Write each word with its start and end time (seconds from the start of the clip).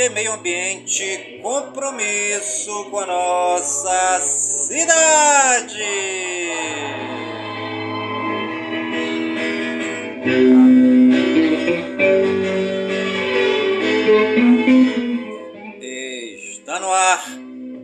E 0.00 0.08
meio 0.10 0.34
ambiente, 0.34 1.40
compromisso 1.42 2.84
com 2.84 3.00
a 3.00 3.06
nossa 3.06 4.20
cidade. 4.20 5.82
Está 16.38 16.78
no 16.78 16.92
ar 16.92 17.24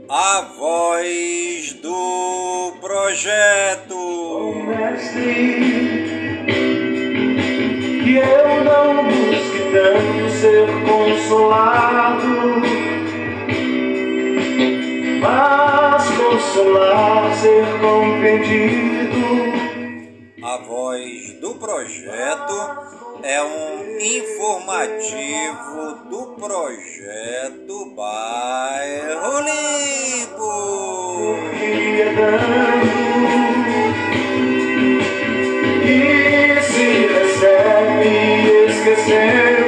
a 0.09 0.41
voz 0.57 1.73
do 1.83 2.77
projeto. 2.81 4.55
mestre, 4.69 5.65
que 8.05 8.15
eu 8.15 8.65
não 8.65 9.03
busque 9.03 9.59
tanto 9.73 10.24
ser 10.45 10.69
consolado, 10.85 12.61
mas 15.23 16.05
consolar, 16.19 17.35
ser 17.35 17.65
compreendido. 17.81 19.25
A 20.43 20.59
voz 20.59 21.33
do 21.41 21.55
projeto 21.55 22.53
é 23.23 23.43
um 23.43 23.97
informativo 23.99 25.95
do 26.11 26.35
projeto 26.39 27.95
Bairro 27.97 29.41
Limpo. 29.41 30.57
E 35.87 36.61
se 36.61 37.07
recebe 37.07 38.11
esquecendo. 38.69 39.64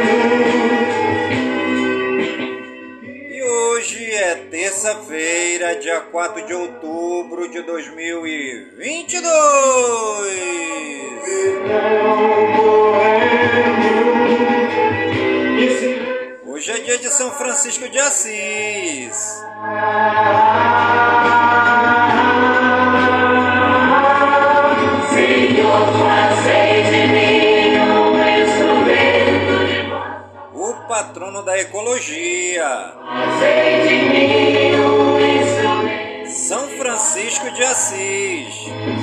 Terça-feira, 4.86 5.74
dia 5.80 6.00
4 6.00 6.46
de 6.46 6.54
outubro 6.54 7.48
de 7.48 7.60
2022. 7.62 9.32
Hoje 16.46 16.70
é 16.70 16.78
dia 16.78 16.98
de 16.98 17.08
São 17.10 17.32
Francisco 17.32 17.88
de 17.88 17.98
Assis. 17.98 19.42
De 26.90 27.06
mim 27.08 27.78
um 27.90 28.14
instrumento 28.44 29.66
de 29.66 29.86
patrono 30.88 31.42
da 31.42 31.58
ecologia. 31.58 32.94
Francisco 37.16 37.50
de 37.50 37.64
Assis. 37.64 38.54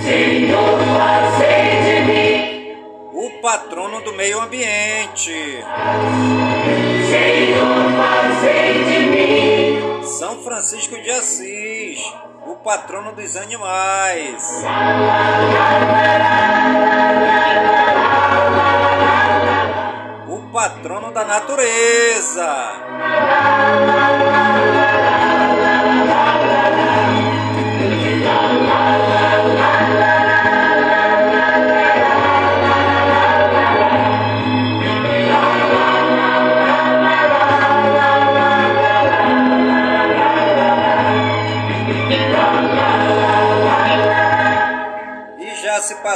Senhor, 0.03 0.79
fazei 0.95 1.81
de 1.81 1.99
mim. 2.05 2.77
O 3.11 3.41
patrono 3.41 4.01
do 4.01 4.13
meio 4.13 4.39
ambiente. 4.39 5.33
Senhor, 7.09 7.91
fazei 7.97 8.83
de 8.83 8.99
mim. 9.07 10.03
São 10.03 10.43
Francisco 10.43 10.95
de 11.01 11.09
Assis. 11.09 11.99
O 12.45 12.55
patrono 12.57 13.13
dos 13.13 13.35
animais. 13.35 14.63
O 20.29 20.51
patrono 20.51 21.11
da 21.11 21.25
natureza. 21.25 22.73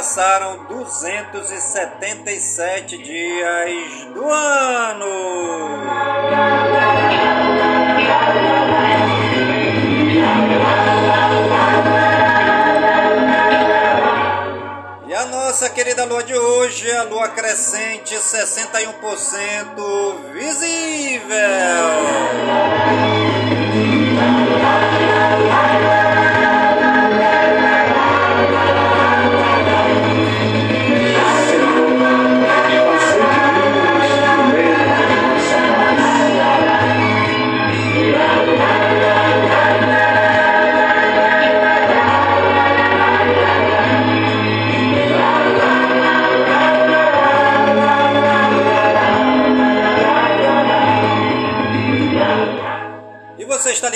Passaram 0.08 0.64
277 0.64 2.96
dias 2.96 4.06
do 4.14 4.24
ano. 4.24 5.04
E 15.06 15.14
a 15.14 15.26
nossa 15.26 15.68
querida 15.68 16.06
lua 16.06 16.22
de 16.22 16.34
hoje, 16.34 16.90
a 16.90 17.02
lua 17.02 17.28
crescente 17.28 18.14
61% 18.14 20.32
visível. 20.32 21.28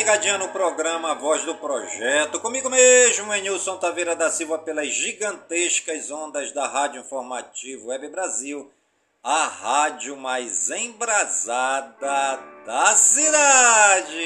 Ligadinho 0.03 0.37
no 0.37 0.49
programa 0.49 1.15
Voz 1.15 1.45
do 1.45 1.55
Projeto, 1.55 2.41
comigo 2.41 2.69
mesmo, 2.69 3.33
Enilson 3.33 3.77
Taveira 3.77 4.17
da 4.17 4.33
Silva, 4.33 4.59
pelas 4.59 4.89
gigantescas 4.89 6.11
ondas 6.11 6.51
da 6.51 6.67
Rádio 6.67 7.03
Informativo 7.03 7.87
Web 7.87 8.09
Brasil, 8.09 8.69
a 9.23 9.45
rádio 9.45 10.17
mais 10.17 10.71
embrasada 10.71 12.41
da 12.67 12.97
cidade. 12.97 14.23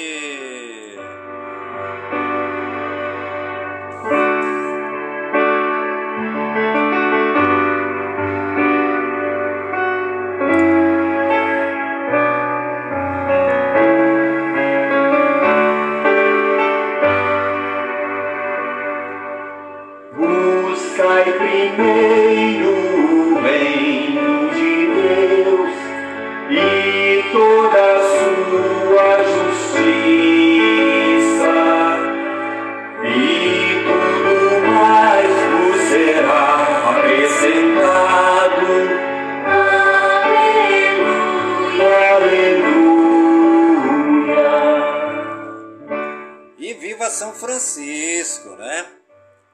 Viva 46.97 47.11
São 47.11 47.35
Francisco, 47.35 48.49
né? 48.57 48.87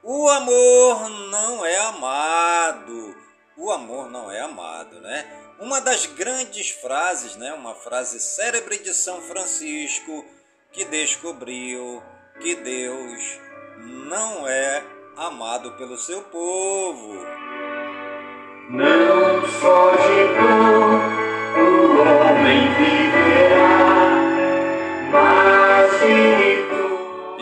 O 0.01 0.29
amor 0.29 1.09
não 1.29 1.65
é 1.65 1.77
amado. 1.77 3.15
O 3.57 3.69
amor 3.69 4.09
não 4.09 4.31
é 4.31 4.39
amado, 4.39 5.01
né? 5.01 5.25
Uma 5.59 5.81
das 5.81 6.05
grandes 6.05 6.69
frases, 6.71 7.35
né? 7.35 7.53
Uma 7.53 7.75
frase 7.75 8.19
célebre 8.19 8.79
de 8.79 8.93
São 8.93 9.21
Francisco 9.21 10.25
que 10.71 10.85
descobriu 10.85 12.01
que 12.39 12.55
Deus 12.55 13.39
não 13.79 14.47
é 14.47 14.81
amado 15.17 15.73
pelo 15.73 15.97
seu 15.97 16.21
povo. 16.23 17.13
Não 18.69 19.45
só 19.59 19.91
de 19.91 20.27
pão 20.37 21.23
o 21.61 21.99
homem 21.99 22.73
viverá, 22.75 23.99
mas 25.11 25.99
de. 25.99 26.42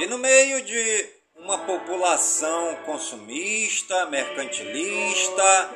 E 0.01 0.07
no 0.07 0.17
meio 0.17 0.63
de 0.63 1.05
uma 1.37 1.59
população 1.59 2.75
consumista, 2.87 4.07
mercantilista, 4.07 5.69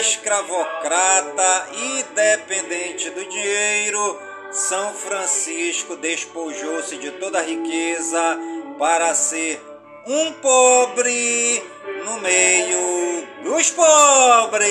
escravocrata 0.00 1.68
e 1.74 2.02
dependente 2.14 3.10
do 3.10 3.22
dinheiro, 3.22 4.18
São 4.50 4.94
Francisco 4.94 5.94
despojou-se 5.96 6.96
de 6.96 7.10
toda 7.10 7.40
a 7.40 7.42
riqueza 7.42 8.38
para 8.78 9.14
ser 9.14 9.60
um 10.06 10.32
pobre 10.32 11.62
no 12.06 12.18
meio 12.18 13.26
dos 13.44 13.70
pobres. 13.72 14.70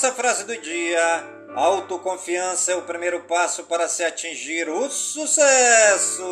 Nossa 0.00 0.14
frase 0.14 0.44
do 0.44 0.56
dia: 0.56 1.24
autoconfiança 1.54 2.72
é 2.72 2.74
o 2.74 2.80
primeiro 2.80 3.20
passo 3.24 3.64
para 3.64 3.86
se 3.86 4.02
atingir 4.02 4.66
o 4.66 4.88
sucesso. 4.88 6.22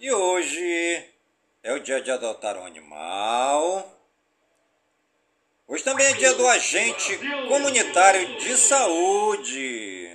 E 0.00 0.12
hoje 0.12 1.04
é 1.62 1.72
o 1.72 1.78
dia 1.78 2.02
de 2.02 2.10
adotar 2.10 2.56
um 2.56 2.66
animal. 2.66 4.01
Também 5.92 6.06
é 6.06 6.12
dia 6.14 6.32
do 6.32 6.48
agente 6.48 7.20
comunitário 7.48 8.38
de 8.38 8.56
saúde. 8.56 10.10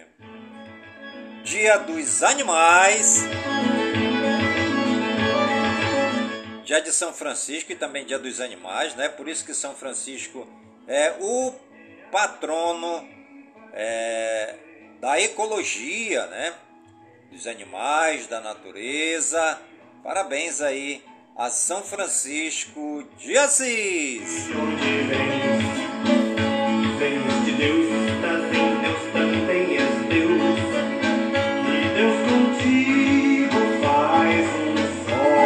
Dia 1.43 1.77
dos 1.77 2.23
animais. 2.23 3.21
Dia 6.63 6.81
de 6.81 6.91
São 6.91 7.13
Francisco 7.13 7.71
e 7.71 7.75
também 7.75 8.07
dia 8.07 8.17
dos 8.17 8.41
animais, 8.41 8.95
né? 8.95 9.07
Por 9.07 9.29
isso 9.29 9.45
que 9.45 9.53
São 9.53 9.75
Francisco 9.75 10.47
é 10.87 11.13
o 11.19 11.53
patrono 12.11 13.07
é, 13.71 14.55
da 14.99 15.21
ecologia, 15.21 16.25
né? 16.25 16.55
Dos 17.31 17.45
animais, 17.45 18.25
da 18.25 18.41
natureza. 18.41 19.61
Parabéns 20.03 20.59
aí 20.59 21.03
a 21.35 21.51
São 21.51 21.83
Francisco 21.83 23.07
de 23.19 23.37
Assis. 23.37 24.47
De 27.07 27.53
Deus, 27.53 27.87
estás 28.09 28.43
em 28.53 28.75
Deus, 28.81 28.99
também 29.13 29.77
és 29.77 29.95
Deus. 30.09 30.59
E 31.71 31.87
Deus 31.95 32.17
contigo 32.27 33.59
faz 33.81 34.45
um 34.59 34.75
só. 35.07 35.39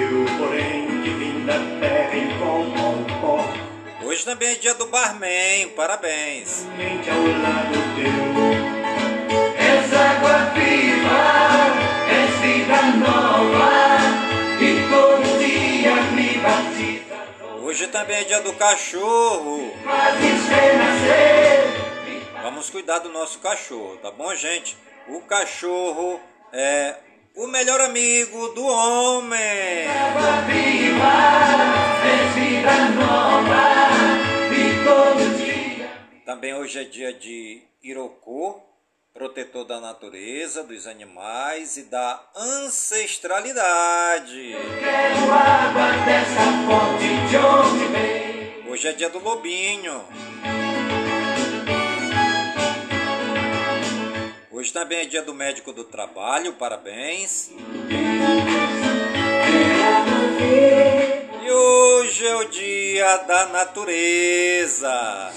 Eu, 0.00 0.24
porém, 0.38 1.02
que 1.02 1.10
vim 1.10 1.44
da 1.44 1.58
terra 1.78 2.08
ao 2.42 2.64
pó, 3.20 3.52
Hoje 4.02 4.24
também 4.24 4.52
é 4.52 4.54
dia 4.54 4.72
do 4.72 4.86
barman, 4.86 5.68
parabéns. 5.76 6.66
mente 6.78 7.10
ao 7.10 7.20
lado 7.42 7.78
teu. 7.94 8.24
És 9.58 9.92
água 9.92 10.36
viva, 10.54 11.22
és 12.10 12.30
vida 12.40 12.80
nova, 12.96 13.70
e 14.58 14.88
todo 14.90 15.27
Hoje 17.78 17.86
também 17.92 18.16
é 18.16 18.24
dia 18.24 18.40
do 18.40 18.52
cachorro. 18.54 19.72
Vamos 22.42 22.70
cuidar 22.70 22.98
do 22.98 23.08
nosso 23.08 23.38
cachorro, 23.38 23.96
tá 23.98 24.10
bom, 24.10 24.34
gente? 24.34 24.76
O 25.06 25.20
cachorro 25.20 26.18
é 26.52 26.96
o 27.36 27.46
melhor 27.46 27.80
amigo 27.80 28.48
do 28.48 28.66
homem. 28.66 29.86
Também 36.26 36.54
hoje 36.54 36.80
é 36.80 36.84
dia 36.84 37.12
de 37.12 37.62
Irocô, 37.80 38.60
protetor 39.18 39.64
da 39.64 39.80
natureza, 39.80 40.62
dos 40.62 40.86
animais 40.86 41.76
e 41.76 41.82
da 41.82 42.22
ancestralidade. 42.36 44.54
Quero 44.78 45.32
água 45.32 45.90
dessa 46.04 46.44
fonte 46.68 47.08
de 47.28 47.36
onde 47.36 47.84
vem. 47.86 48.62
Hoje 48.70 48.86
é 48.86 48.92
dia 48.92 49.10
do 49.10 49.18
lobinho. 49.18 50.04
Hoje 54.52 54.72
também 54.72 55.00
é 55.00 55.04
dia 55.04 55.22
do 55.22 55.34
médico 55.34 55.72
do 55.72 55.82
trabalho, 55.82 56.52
parabéns. 56.52 57.50
E 61.42 61.50
hoje 61.50 62.24
é 62.24 62.36
o 62.36 62.44
dia 62.44 63.16
da 63.16 63.46
natureza. 63.46 65.32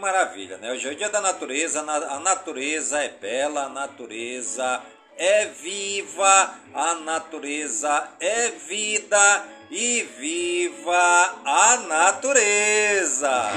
Maravilha, 0.00 0.56
né? 0.56 0.72
Hoje 0.72 0.88
é 0.88 0.92
o 0.92 0.96
dia 0.96 1.10
da 1.10 1.20
natureza, 1.20 1.82
na- 1.82 1.94
a 2.14 2.18
natureza 2.20 2.98
é 3.00 3.08
bela, 3.10 3.64
a 3.64 3.68
natureza 3.68 4.80
é 5.18 5.44
viva, 5.46 6.54
a 6.74 6.94
natureza 6.94 8.08
é 8.18 8.48
vida 8.48 9.44
e 9.70 10.02
viva 10.18 11.34
a 11.44 11.76
natureza. 11.86 13.50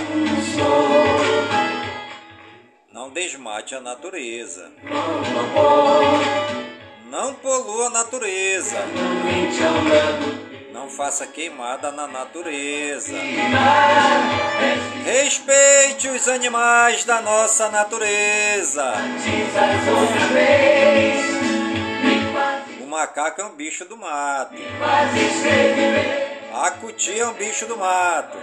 Não 2.91 3.09
desmate 3.09 3.73
a 3.75 3.79
natureza. 3.79 4.69
Não 7.09 7.33
polua 7.35 7.87
a 7.87 7.89
natureza. 7.89 8.77
Não 10.83 10.89
faça 10.89 11.25
queimada 11.25 11.93
na 11.93 12.07
natureza. 12.07 13.13
Respeite 15.05 16.09
os 16.09 16.27
animais 16.27 17.05
da 17.05 17.21
nossa 17.21 17.69
natureza. 17.69 18.93
O 22.81 22.85
macaco 22.85 23.39
é 23.39 23.45
um 23.45 23.55
bicho 23.55 23.85
do 23.85 23.95
mato. 23.95 24.57
A 26.53 26.71
cutia 26.71 27.23
é 27.23 27.27
um 27.27 27.33
bicho 27.33 27.65
do 27.65 27.77
mato. 27.77 28.37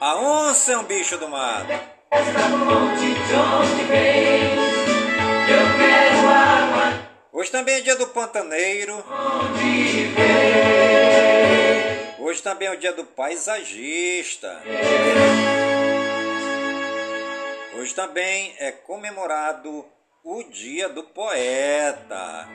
A 0.00 0.16
onça 0.16 0.72
é 0.72 0.78
um 0.78 0.84
bicho 0.84 1.18
do 1.18 1.28
mato. 1.28 1.70
Eu 5.48 5.76
quero 5.76 6.28
água 6.30 7.05
Hoje 7.38 7.50
também 7.50 7.74
é 7.74 7.80
dia 7.82 7.94
do 7.96 8.06
pantaneiro. 8.06 9.04
Hoje 12.18 12.42
também 12.42 12.66
é 12.66 12.70
o 12.70 12.78
dia 12.78 12.94
do 12.94 13.04
paisagista. 13.04 14.62
Hoje 17.74 17.94
também 17.94 18.54
é 18.56 18.72
comemorado 18.72 19.84
o 20.24 20.44
Dia 20.44 20.88
do 20.88 21.02
Poeta. 21.02 22.48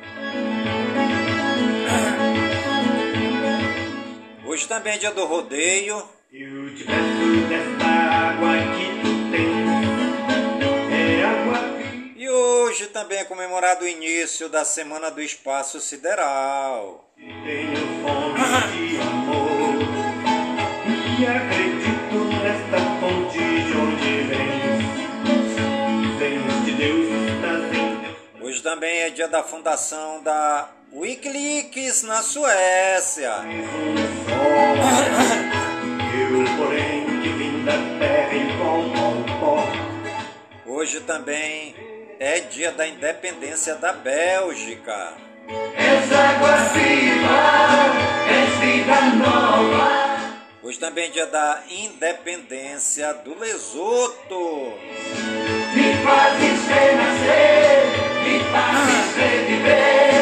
Hoje 4.47 4.67
também 4.67 4.93
é 4.93 4.97
dia 4.97 5.11
do 5.11 5.25
rodeio. 5.25 6.09
Eu 6.33 6.73
te 6.73 6.85
peço 6.85 7.47
desta 7.47 7.85
água 7.85 8.49
que 8.75 9.00
hoje 12.71 12.87
também 12.87 13.17
é 13.17 13.25
comemorado 13.25 13.83
o 13.83 13.87
início 13.87 14.47
da 14.47 14.63
Semana 14.63 15.11
do 15.11 15.21
Espaço 15.21 15.81
Sideral. 15.81 17.05
tenho 17.17 17.75
fome 18.01 18.39
de 18.71 18.97
amor. 19.01 19.75
E 21.19 21.25
acredito 21.27 22.15
nesta 22.41 22.77
fonte 23.01 23.39
de 23.39 23.73
onde 23.75 24.23
de 26.63 26.71
Deus. 26.71 27.09
Hoje 28.41 28.63
também 28.63 28.99
é 29.01 29.09
dia 29.09 29.27
da 29.27 29.43
fundação 29.43 30.23
da 30.23 30.71
Wikileaks 30.93 32.03
na 32.03 32.23
Suécia. 32.23 33.33
Eu, 36.17 36.57
porém, 36.57 37.19
que 37.21 37.29
vim 37.33 37.65
da 37.65 37.73
terra 37.99 38.31
volto 38.57 38.97
ao 38.97 39.15
pó. 39.41 39.67
Hoje 40.65 41.01
também 41.01 41.90
é 42.21 42.39
dia 42.41 42.71
da 42.71 42.87
independência 42.87 43.73
da 43.73 43.93
Bélgica. 43.93 45.13
És 45.75 46.13
água 46.13 46.55
viva, 46.71 47.39
és 48.29 48.59
vida 48.59 49.01
nova. 49.15 49.89
Hoje 50.61 50.77
também 50.77 51.05
é 51.05 51.09
dia 51.09 51.25
da 51.25 51.63
independência 51.67 53.11
do 53.15 53.39
Lesoto. 53.39 54.77
Me 55.73 55.95
fazes 56.03 56.67
renascer, 56.67 57.85
me 58.23 58.39
fazes 58.51 59.15
reviver. 59.17 60.21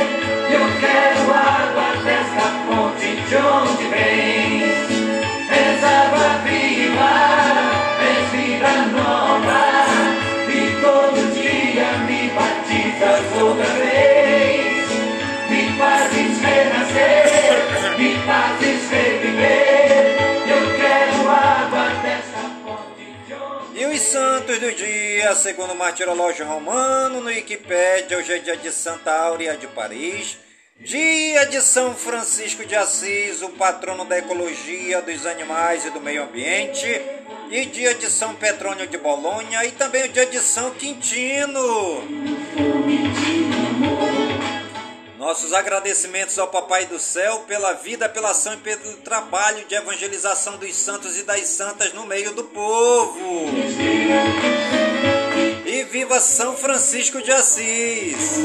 Eu 0.53 0.79
quero 0.79 1.33
água 1.33 2.01
desta 2.05 2.47
fonte 2.65 3.09
de 3.27 3.35
onde 3.35 3.87
vens. 3.89 4.38
Santos 23.99 24.59
do 24.59 24.71
dia, 24.73 25.35
segundo 25.35 25.73
o 25.73 25.75
martirológio 25.75 26.43
romano, 26.43 27.21
no 27.21 27.27
Wikipédia, 27.27 28.17
hoje 28.17 28.33
é 28.33 28.39
dia 28.39 28.57
de 28.57 28.71
Santa 28.71 29.13
Áurea 29.13 29.55
de 29.55 29.67
Paris, 29.67 30.37
dia 30.79 31.45
de 31.45 31.61
São 31.61 31.93
Francisco 31.93 32.65
de 32.65 32.75
Assis, 32.75 33.43
o 33.43 33.49
patrono 33.49 34.05
da 34.05 34.17
ecologia, 34.17 34.99
dos 35.01 35.27
animais 35.27 35.85
e 35.85 35.91
do 35.91 36.01
meio 36.01 36.23
ambiente, 36.23 36.87
e 37.51 37.65
dia 37.65 37.93
de 37.93 38.09
São 38.09 38.33
Petrônio 38.33 38.87
de 38.87 38.97
Bolonha, 38.97 39.63
e 39.63 39.71
também 39.71 40.05
o 40.05 40.09
dia 40.09 40.25
de 40.25 40.39
São 40.39 40.71
Quintino. 40.71 42.03
Nossos 45.29 45.53
agradecimentos 45.53 46.39
ao 46.39 46.47
Papai 46.47 46.87
do 46.87 46.97
Céu 46.97 47.41
pela 47.47 47.73
vida, 47.73 48.09
pela 48.09 48.31
ação 48.31 48.55
e 48.55 48.57
pelo 48.57 48.95
trabalho 49.03 49.63
de 49.67 49.75
evangelização 49.75 50.57
dos 50.57 50.75
santos 50.75 51.19
e 51.19 51.21
das 51.21 51.41
santas 51.41 51.93
no 51.93 52.03
meio 52.03 52.33
do 52.33 52.45
povo. 52.45 53.45
E 55.67 55.83
viva 55.83 56.19
São 56.19 56.57
Francisco 56.57 57.21
de 57.21 57.31
Assis! 57.31 58.39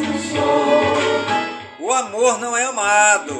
O 1.81 1.91
amor 1.91 2.38
não 2.38 2.55
é 2.55 2.64
amado. 2.64 3.35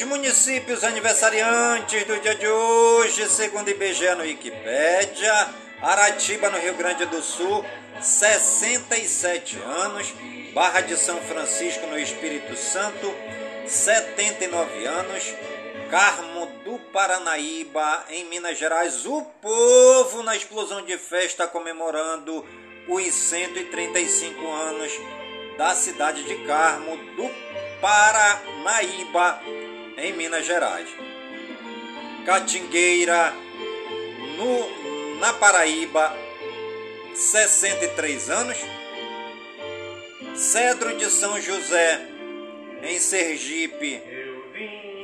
Os 0.00 0.06
municípios 0.06 0.82
aniversariantes 0.82 2.04
do 2.04 2.18
dia 2.20 2.34
de 2.34 2.48
hoje, 2.48 3.28
segundo 3.28 3.68
IBGE 3.68 4.14
no 4.14 4.22
Wikipédia, 4.22 5.48
Aratiba, 5.82 6.48
no 6.48 6.58
Rio 6.58 6.74
Grande 6.74 7.04
do 7.04 7.20
Sul, 7.20 7.62
67 8.00 9.58
anos, 9.58 10.14
Barra 10.54 10.80
de 10.80 10.96
São 10.96 11.20
Francisco, 11.20 11.86
no 11.86 11.98
Espírito 11.98 12.56
Santo, 12.56 13.14
79 13.66 14.86
anos, 14.86 15.34
Carmo 15.90 16.46
do 16.64 16.78
Paranaíba, 16.92 18.04
em 18.08 18.24
Minas 18.24 18.58
Gerais, 18.58 19.04
o 19.04 19.22
povo 19.42 20.22
na 20.22 20.34
explosão 20.34 20.82
de 20.82 20.96
festa 20.96 21.46
comemorando 21.46 22.42
os 22.88 23.12
135 23.12 24.50
anos 24.50 24.92
da 25.58 25.74
cidade 25.74 26.22
de 26.24 26.36
Carmo 26.46 26.96
do 27.16 27.30
Paranaíba, 27.82 29.40
em 30.00 30.12
Minas 30.12 30.46
Gerais. 30.46 30.88
Catingueira, 32.24 33.32
no, 34.36 35.18
na 35.18 35.32
Paraíba, 35.34 36.16
63 37.14 38.30
anos. 38.30 38.58
Cedro 40.34 40.96
de 40.96 41.10
São 41.10 41.40
José, 41.40 42.00
em 42.82 42.98
Sergipe, 42.98 44.00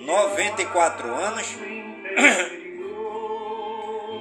94 0.02 1.08
anos. 1.14 1.46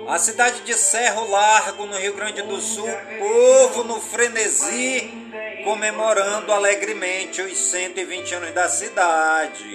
A 0.08 0.20
cidade 0.20 0.62
de 0.62 0.75
Cerro 0.75 1.27
Largo, 1.32 1.88
no 1.88 1.98
Rio 1.98 2.13
Grande 2.13 2.44
do 2.44 2.62
Sul, 2.62 2.88
povo 3.17 3.84
no 3.84 4.00
frenesi, 4.00 5.10
comemorando 5.63 6.53
alegremente 6.53 7.41
os 7.41 7.58
120 7.58 8.36
anos 8.36 8.51
da 8.51 8.70
cidade. 8.70 9.75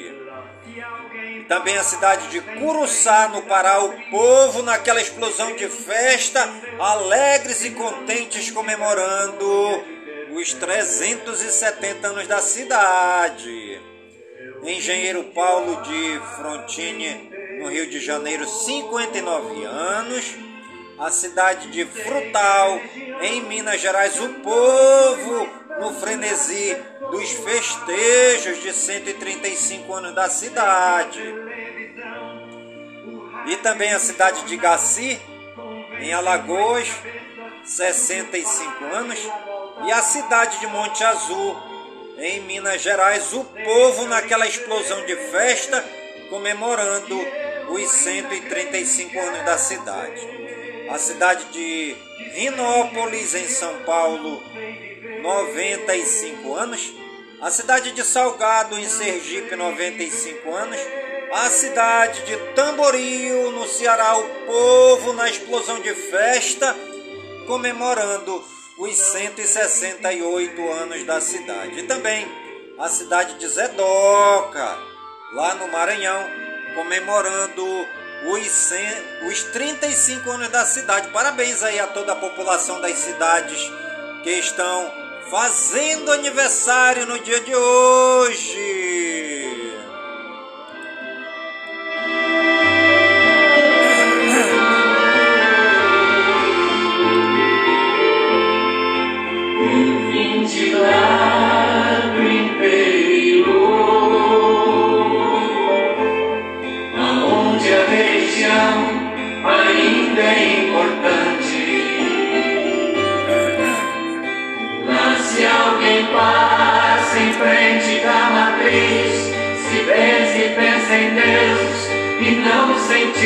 Também 1.50 1.76
a 1.76 1.82
cidade 1.82 2.28
de 2.28 2.40
Curuçá, 2.40 3.26
no 3.26 3.42
Pará, 3.42 3.82
o 3.82 3.92
povo 4.08 4.62
naquela 4.62 5.00
explosão 5.00 5.56
de 5.56 5.66
festa, 5.66 6.48
alegres 6.78 7.64
e 7.64 7.70
contentes 7.70 8.52
comemorando 8.52 9.84
os 10.30 10.52
370 10.52 12.06
anos 12.06 12.28
da 12.28 12.40
cidade. 12.40 13.82
Engenheiro 14.62 15.24
Paulo 15.34 15.82
de 15.82 16.20
Frontini, 16.36 17.32
no 17.58 17.68
Rio 17.68 17.90
de 17.90 17.98
Janeiro, 17.98 18.46
59 18.46 19.64
anos. 19.64 20.36
A 21.00 21.10
cidade 21.10 21.66
de 21.72 21.84
Frutal, 21.84 22.80
em 23.22 23.40
Minas 23.40 23.80
Gerais, 23.80 24.20
o 24.20 24.28
povo 24.34 25.48
no 25.80 25.94
frenesi 25.98 26.76
dos 27.10 27.30
festejos 27.30 28.62
de 28.62 28.72
135 28.72 29.92
anos 29.94 30.14
da 30.14 30.28
cidade. 30.28 31.22
E 33.46 33.56
também 33.56 33.92
a 33.92 33.98
cidade 33.98 34.44
de 34.44 34.56
Gaci, 34.56 35.20
em 36.00 36.12
Alagoas, 36.12 36.88
65 37.64 38.84
anos. 38.84 39.18
E 39.86 39.92
a 39.92 40.02
cidade 40.02 40.60
de 40.60 40.66
Monte 40.66 41.02
Azul, 41.02 41.56
em 42.18 42.40
Minas 42.42 42.82
Gerais, 42.82 43.32
o 43.32 43.44
povo 43.44 44.06
naquela 44.06 44.46
explosão 44.46 45.04
de 45.06 45.16
festa 45.16 45.84
comemorando 46.28 47.18
os 47.70 47.90
135 47.90 49.18
anos 49.18 49.44
da 49.44 49.58
cidade. 49.58 50.20
A 50.90 50.98
cidade 50.98 51.44
de 51.46 51.96
Rinópolis, 52.34 53.34
em 53.34 53.46
São 53.48 53.82
Paulo, 53.84 54.42
95 55.22 56.54
anos. 56.54 56.92
A 57.40 57.50
cidade 57.50 57.92
de 57.92 58.04
Salgado, 58.04 58.78
em 58.78 58.88
Sergipe, 58.88 59.56
95 59.56 60.54
anos. 60.54 60.78
A 61.32 61.48
cidade 61.48 62.24
de 62.24 62.36
Tamboril, 62.54 63.52
no 63.52 63.66
Ceará, 63.66 64.16
o 64.16 64.28
povo 64.46 65.12
na 65.12 65.28
explosão 65.28 65.80
de 65.80 65.94
festa, 65.94 66.76
comemorando 67.46 68.44
os 68.78 68.94
168 68.96 70.70
anos 70.70 71.04
da 71.04 71.20
cidade. 71.20 71.80
E 71.80 71.82
também 71.84 72.26
a 72.78 72.88
cidade 72.88 73.34
de 73.38 73.46
Zedoca, 73.46 74.78
lá 75.32 75.54
no 75.54 75.68
Maranhão, 75.68 76.28
comemorando 76.74 77.64
os, 78.24 78.46
100, 78.46 79.28
os 79.28 79.42
35 79.44 80.30
anos 80.30 80.48
da 80.48 80.64
cidade. 80.64 81.08
Parabéns 81.08 81.62
aí 81.62 81.78
a 81.78 81.86
toda 81.86 82.12
a 82.12 82.16
população 82.16 82.80
das 82.80 82.96
cidades 82.96 83.70
que 84.22 84.30
estão 84.30 84.99
fazendo 85.30 86.10
aniversário 86.10 87.06
no 87.06 87.18
dia 87.20 87.40
de 87.40 87.54
hoje. 87.54 89.39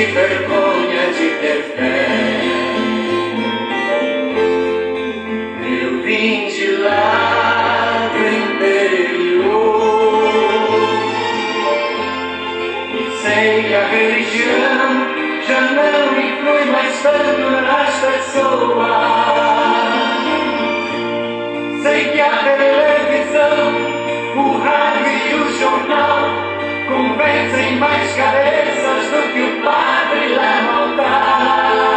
Vergonha 0.07 1.07
de 1.13 1.31
ter 1.41 1.63
fé. 1.77 2.07
Eu 5.63 6.03
vim 6.03 6.49
de 6.49 6.67
lá 6.77 8.11
do 8.13 8.23
interior 8.29 9.45
e 12.93 13.03
sei 13.23 13.75
a 13.75 13.87
religião 13.89 15.15
já 15.47 15.61
não 15.61 16.19
inclui 16.19 16.65
mais 16.71 17.03
tanto 17.03 17.51
nas 17.63 17.95
pessoas. 18.01 19.25
Sei 21.83 22.09
que 22.13 22.21
a 22.21 22.31
televisão, 22.39 23.75
o 24.37 24.59
rádio 24.59 25.13
e 25.31 25.35
o 25.35 25.59
jornal 25.59 26.54
convencem 26.87 27.77
mais 27.77 28.15
cabeças 28.15 29.11
do 29.11 29.33
que 29.33 29.43
o 29.43 29.63
padre 29.63 30.29
leva. 30.29 31.94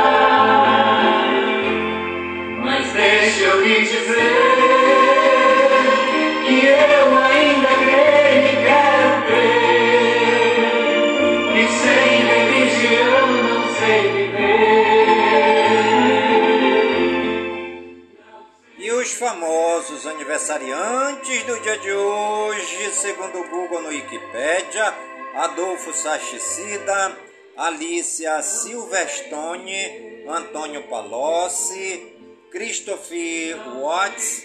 Adolfo 25.35 25.91
Sachicida, 25.91 27.15
Alicia 27.57 28.41
Silverstone, 28.41 30.25
Antônio 30.27 30.83
Palocci, 30.83 32.13
Christopher 32.51 33.79
Watts, 33.79 34.43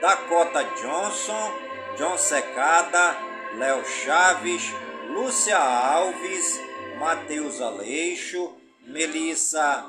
Dakota 0.00 0.64
Johnson, 0.80 1.52
John 1.98 2.16
Secada, 2.16 3.16
Léo 3.58 3.82
Chaves, 3.84 4.72
Lúcia 5.08 5.58
Alves, 5.58 6.58
Matheus 6.98 7.60
Aleixo, 7.60 8.52
Melissa 8.86 9.84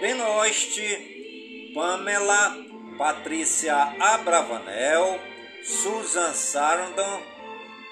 Benoist, 0.00 0.80
Pamela, 1.74 2.56
Patrícia 2.98 3.94
Abravanel, 4.00 5.20
Susan 5.64 6.32
Sarandon, 6.32 7.22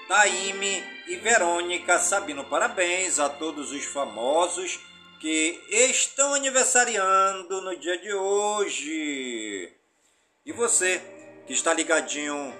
Taime 0.07 0.83
e 1.11 1.17
Verônica 1.17 1.99
Sabino. 1.99 2.45
Parabéns 2.45 3.19
a 3.19 3.27
todos 3.27 3.73
os 3.73 3.83
famosos 3.83 4.79
que 5.19 5.61
estão 5.69 6.33
aniversariando 6.33 7.61
no 7.61 7.75
dia 7.75 7.97
de 7.97 8.13
hoje. 8.13 9.69
E 10.45 10.53
você 10.53 11.01
que 11.45 11.51
está 11.51 11.73
ligadinho 11.73 12.53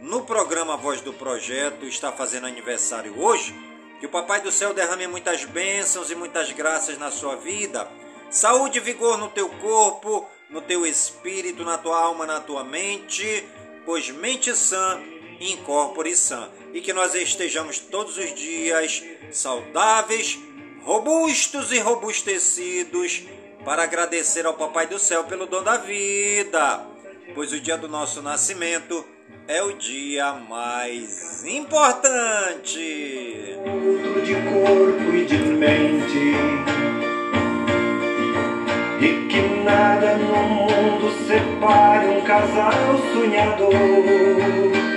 no 0.00 0.24
programa 0.24 0.76
Voz 0.76 1.00
do 1.00 1.12
Projeto, 1.12 1.84
está 1.84 2.12
fazendo 2.12 2.46
aniversário 2.46 3.20
hoje, 3.20 3.52
que 3.98 4.06
o 4.06 4.10
Papai 4.10 4.40
do 4.40 4.52
Céu 4.52 4.72
derrame 4.72 5.08
muitas 5.08 5.44
bênçãos 5.44 6.08
e 6.08 6.14
muitas 6.14 6.52
graças 6.52 6.96
na 6.98 7.10
sua 7.10 7.34
vida. 7.34 7.90
Saúde 8.30 8.78
e 8.78 8.82
vigor 8.82 9.18
no 9.18 9.30
teu 9.30 9.48
corpo, 9.48 10.30
no 10.48 10.60
teu 10.60 10.86
espírito, 10.86 11.64
na 11.64 11.76
tua 11.76 11.98
alma, 11.98 12.24
na 12.24 12.40
tua 12.40 12.62
mente, 12.62 13.44
pois 13.84 14.10
mente 14.10 14.54
sã 14.54 15.02
incorpore 15.40 16.14
sã. 16.14 16.48
E 16.76 16.82
que 16.82 16.92
nós 16.92 17.14
estejamos 17.14 17.78
todos 17.78 18.18
os 18.18 18.34
dias 18.34 19.02
saudáveis, 19.32 20.38
robustos 20.84 21.72
e 21.72 21.78
robustecidos 21.78 23.22
para 23.64 23.84
agradecer 23.84 24.44
ao 24.44 24.52
Papai 24.52 24.86
do 24.86 24.98
Céu 24.98 25.24
pelo 25.24 25.46
dom 25.46 25.62
da 25.62 25.78
vida, 25.78 26.84
pois 27.34 27.50
o 27.50 27.58
dia 27.58 27.78
do 27.78 27.88
nosso 27.88 28.20
nascimento 28.20 29.02
é 29.48 29.62
o 29.62 29.72
dia 29.72 30.34
mais 30.34 31.46
importante. 31.46 32.76
De 34.22 34.34
corpo 34.34 35.16
e 35.16 35.24
de 35.24 35.38
mente, 35.38 36.34
e 39.00 39.28
que 39.30 39.40
nada 39.64 40.18
no 40.18 40.42
mundo 40.42 41.10
separe 41.26 42.06
um 42.08 42.20
casal 42.20 42.98
sonhador. 43.14 44.95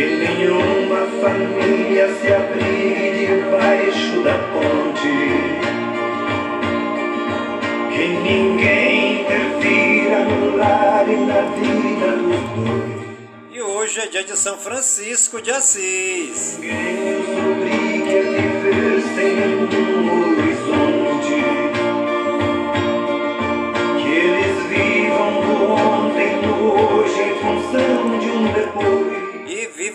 Que 0.00 0.06
nenhuma 0.06 1.06
família 1.20 2.08
se 2.08 2.32
abrigue 2.32 3.26
debaixo 3.26 4.22
da 4.22 4.32
ponte. 4.48 5.12
Que 7.92 8.08
ninguém 8.08 9.20
interfira 9.20 10.24
no 10.24 10.56
lar 10.56 11.06
e 11.06 11.16
na 11.16 11.42
vida 11.50 12.16
dos 12.16 12.40
dois. 12.64 13.52
E 13.52 13.60
hoje 13.60 14.00
é 14.00 14.06
dia 14.06 14.24
de 14.24 14.38
São 14.38 14.56
Francisco 14.56 15.42
de 15.42 15.50
Assis. 15.50 16.56
Ninguém 16.58 17.20
os 17.20 17.28
obrigue 17.58 18.18
a 18.18 18.22
viver 18.22 19.02
sem 19.14 19.89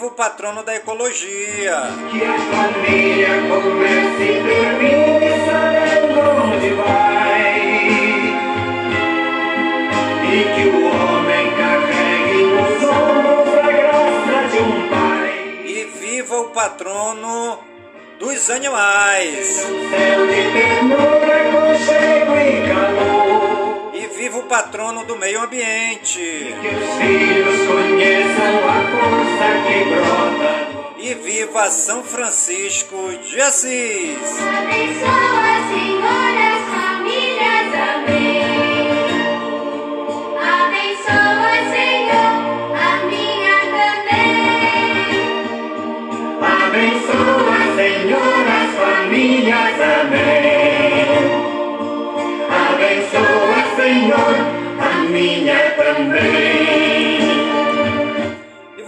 O 0.06 0.12
patrono 0.12 0.62
da 0.62 0.76
ecologia. 0.76 1.82
Que 2.12 2.24
a 2.24 2.38
família 2.38 3.41
comece 3.50 4.24
e 4.24 4.44
termine 4.44 5.32
sabendo 5.48 6.20
onde 6.44 6.70
vai. 6.76 7.50
E 10.32 10.38
que 10.54 10.63
o 10.70 10.86
homem 10.86 11.46
carregue 11.58 12.44
nos 12.44 12.84
ombros 12.84 13.50
a 13.58 13.72
graça 13.72 14.38
de 14.52 14.60
um 14.60 14.89
pai. 14.89 15.34
E 15.65 15.86
viva 16.00 16.36
o 16.39 16.50
patrono 16.52 17.58
dos 18.20 18.50
animais. 18.52 19.65
Um 19.65 19.89
céu 19.89 20.28
de 20.28 20.41
ternura, 20.54 21.38
conchego 21.52 22.36
e 22.38 22.70
calor. 22.70 23.44
E 24.26 24.28
viva 24.28 24.40
o 24.40 24.44
patrono 24.48 25.06
do 25.06 25.16
meio 25.18 25.40
ambiente. 25.40 26.20
Que 26.20 26.68
os 26.68 26.98
filhos 26.98 27.68
conheçam 27.68 28.58
a 28.68 28.82
força 28.90 29.48
que 29.68 29.78
brota. 29.94 30.98
E 30.98 31.14
viva 31.14 31.70
São 31.70 32.04
Francisco 32.04 32.98
de 33.22 33.40
Assis. 33.40 34.18
Abençoa, 34.42 35.54
Senhor, 35.70 36.75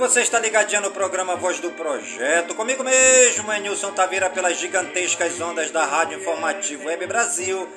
você 0.10 0.22
está 0.22 0.40
ligadinho 0.40 0.84
no 0.84 0.92
programa 0.92 1.36
Voz 1.36 1.60
do 1.60 1.70
Projeto. 1.72 2.56
Comigo 2.56 2.82
mesmo, 2.82 3.52
é 3.52 3.60
Nilson 3.60 3.92
Taveira, 3.92 4.30
pelas 4.30 4.58
gigantescas 4.58 5.42
ondas 5.42 5.70
da 5.70 5.84
Rádio 5.84 6.18
Informativo 6.18 6.88
Web 6.88 7.08
Brasil. 7.08 7.68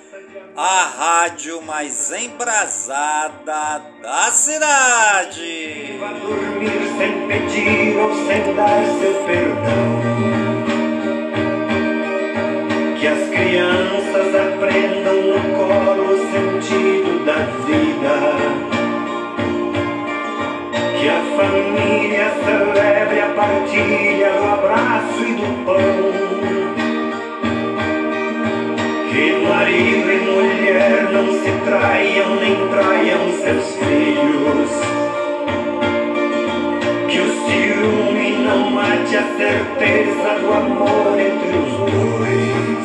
A 0.56 0.84
rádio 0.84 1.60
mais 1.60 2.12
embrasada 2.12 3.82
da 4.00 4.30
cidade. 4.30 5.96
Vá 5.98 6.12
dormir 6.12 6.70
sem 6.96 7.26
pedir 7.26 7.96
ou 7.98 8.14
seu 8.14 9.24
perdão. 9.26 10.00
Que 13.00 13.06
as 13.08 13.28
crianças 13.28 14.34
aprendam 14.36 15.20
no 15.20 15.56
colo 15.56 16.14
o 16.14 16.18
sentido 16.30 17.24
da 17.24 17.38
vida. 17.66 18.59
Que 21.00 21.08
a 21.08 21.22
família 21.34 22.30
celebre 22.44 23.20
a 23.22 23.28
partilha 23.34 24.32
do 24.32 24.44
abraço 24.44 25.24
e 25.24 25.32
do 25.32 25.64
pão. 25.64 26.12
Que 29.08 29.32
marido 29.48 30.12
e 30.12 30.18
mulher 30.18 31.10
não 31.10 31.26
se 31.40 31.52
traiam 31.64 32.36
nem 32.36 32.68
traiam 32.68 33.32
seus 33.40 33.76
filhos. 33.76 34.70
Que 37.08 37.18
o 37.18 37.28
ciúme 37.46 38.30
não 38.44 38.70
mate 38.70 39.16
a 39.16 39.22
certeza 39.38 40.38
do 40.38 40.52
amor 40.52 41.18
entre 41.18 41.48
os 41.60 41.72
dois. 41.90 42.84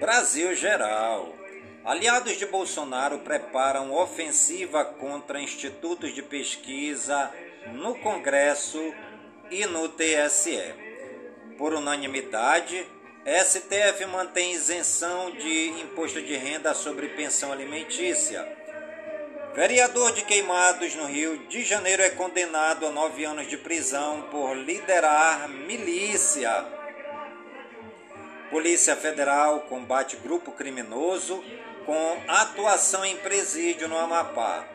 Brasil 0.00 0.52
geral. 0.56 1.45
Aliados 1.86 2.36
de 2.36 2.44
Bolsonaro 2.44 3.20
preparam 3.20 3.92
ofensiva 3.92 4.84
contra 4.84 5.40
institutos 5.40 6.12
de 6.12 6.20
pesquisa 6.20 7.30
no 7.74 7.94
Congresso 8.00 8.92
e 9.52 9.64
no 9.66 9.88
TSE. 9.90 10.74
Por 11.56 11.72
unanimidade, 11.72 12.84
STF 13.24 14.04
mantém 14.06 14.52
isenção 14.52 15.30
de 15.30 15.68
imposto 15.80 16.20
de 16.20 16.34
renda 16.36 16.74
sobre 16.74 17.10
pensão 17.10 17.52
alimentícia. 17.52 18.44
Vereador 19.54 20.10
de 20.10 20.24
Queimados, 20.24 20.92
no 20.96 21.06
Rio 21.06 21.38
de 21.46 21.62
Janeiro, 21.62 22.02
é 22.02 22.10
condenado 22.10 22.84
a 22.84 22.90
nove 22.90 23.24
anos 23.24 23.46
de 23.46 23.56
prisão 23.56 24.22
por 24.22 24.56
liderar 24.56 25.48
milícia. 25.48 26.64
Polícia 28.50 28.96
Federal 28.96 29.60
combate 29.68 30.16
grupo 30.16 30.50
criminoso 30.50 31.44
com 31.86 32.20
atuação 32.26 33.04
em 33.04 33.16
presídio 33.16 33.88
no 33.88 33.96
Amapá. 33.96 34.66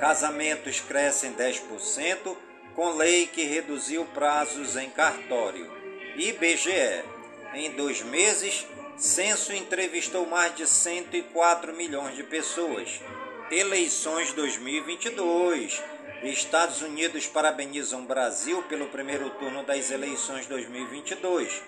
Casamentos 0.00 0.80
crescem 0.80 1.32
10%, 1.32 2.36
com 2.74 2.90
lei 2.90 3.28
que 3.28 3.44
reduziu 3.44 4.04
prazos 4.06 4.76
em 4.76 4.90
cartório. 4.90 5.72
IBGE. 6.16 7.04
Em 7.54 7.70
dois 7.70 8.02
meses, 8.02 8.66
censo 8.96 9.54
entrevistou 9.54 10.26
mais 10.26 10.54
de 10.56 10.66
104 10.66 11.72
milhões 11.72 12.16
de 12.16 12.24
pessoas. 12.24 13.00
Eleições 13.50 14.32
2022. 14.32 15.82
Estados 16.24 16.82
Unidos 16.82 17.26
parabenizam 17.26 18.04
Brasil 18.04 18.62
pelo 18.64 18.86
primeiro 18.86 19.30
turno 19.30 19.62
das 19.62 19.90
eleições 19.90 20.46
2022. 20.46 21.62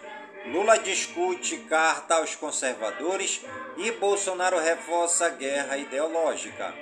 Lula 0.47 0.79
discute 0.79 1.59
carta 1.59 2.15
aos 2.15 2.35
conservadores 2.35 3.45
e 3.77 3.91
Bolsonaro 3.93 4.59
reforça 4.59 5.27
a 5.27 5.31
guerra 5.31 5.77
ideológica. 5.77 6.75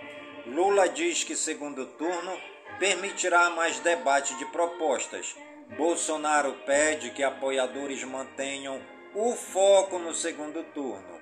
Lula 0.46 0.88
diz 0.88 1.24
que 1.24 1.34
segundo 1.34 1.86
turno 1.86 2.38
permitirá 2.78 3.50
mais 3.50 3.80
debate 3.80 4.36
de 4.36 4.44
propostas. 4.46 5.34
Bolsonaro 5.76 6.52
pede 6.64 7.10
que 7.10 7.24
apoiadores 7.24 8.04
mantenham 8.04 8.80
o 9.14 9.34
foco 9.34 9.98
no 9.98 10.14
segundo 10.14 10.62
turno. 10.62 11.20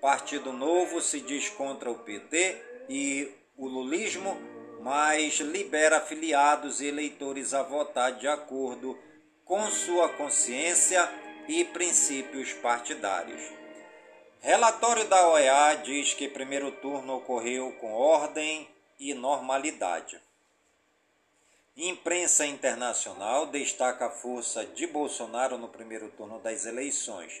Partido 0.00 0.52
Novo 0.52 1.00
se 1.00 1.20
diz 1.20 1.50
contra 1.50 1.90
o 1.90 1.98
PT 1.98 2.84
e 2.88 3.30
o 3.56 3.66
lulismo, 3.66 4.40
mas 4.80 5.40
libera 5.40 5.98
afiliados 5.98 6.80
e 6.80 6.86
eleitores 6.86 7.52
a 7.52 7.62
votar 7.62 8.12
de 8.12 8.26
acordo 8.26 8.98
com 9.44 9.70
sua 9.70 10.08
consciência 10.08 11.08
e 11.48 11.64
princípios 11.64 12.52
partidários. 12.52 13.42
Relatório 14.40 15.06
da 15.08 15.28
OEA 15.28 15.74
diz 15.76 16.14
que 16.14 16.28
primeiro 16.28 16.72
turno 16.72 17.16
ocorreu 17.16 17.72
com 17.80 17.92
ordem 17.92 18.68
e 18.98 19.14
normalidade. 19.14 20.20
Imprensa 21.76 22.44
internacional 22.44 23.46
destaca 23.46 24.06
a 24.06 24.10
força 24.10 24.66
de 24.66 24.86
Bolsonaro 24.86 25.56
no 25.56 25.68
primeiro 25.68 26.10
turno 26.10 26.38
das 26.40 26.66
eleições. 26.66 27.40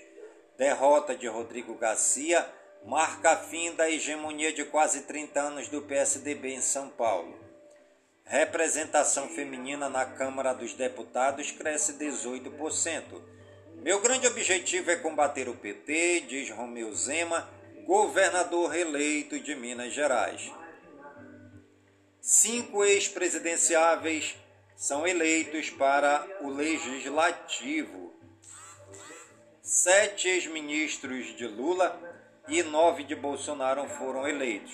Derrota 0.56 1.14
de 1.14 1.26
Rodrigo 1.26 1.74
Garcia 1.74 2.48
marca 2.84 3.36
fim 3.36 3.74
da 3.74 3.90
hegemonia 3.90 4.52
de 4.52 4.64
quase 4.64 5.02
30 5.02 5.40
anos 5.40 5.68
do 5.68 5.82
PSDB 5.82 6.54
em 6.54 6.60
São 6.60 6.88
Paulo. 6.88 7.38
Representação 8.24 9.28
feminina 9.28 9.88
na 9.88 10.06
Câmara 10.06 10.54
dos 10.54 10.72
Deputados 10.72 11.50
cresce 11.50 11.94
18%. 11.94 13.41
Meu 13.82 14.00
grande 14.00 14.28
objetivo 14.28 14.92
é 14.92 14.96
combater 14.96 15.48
o 15.48 15.56
PT, 15.56 16.20
diz 16.28 16.50
Romeu 16.50 16.94
Zema, 16.94 17.50
governador 17.84 18.70
reeleito 18.70 19.40
de 19.40 19.56
Minas 19.56 19.92
Gerais. 19.92 20.52
Cinco 22.20 22.84
ex-presidenciáveis 22.84 24.36
são 24.76 25.04
eleitos 25.04 25.68
para 25.68 26.24
o 26.42 26.48
legislativo. 26.48 28.14
Sete 29.60 30.28
ex-ministros 30.28 31.36
de 31.36 31.48
Lula 31.48 32.00
e 32.46 32.62
nove 32.62 33.02
de 33.02 33.16
Bolsonaro 33.16 33.88
foram 33.88 34.28
eleitos. 34.28 34.72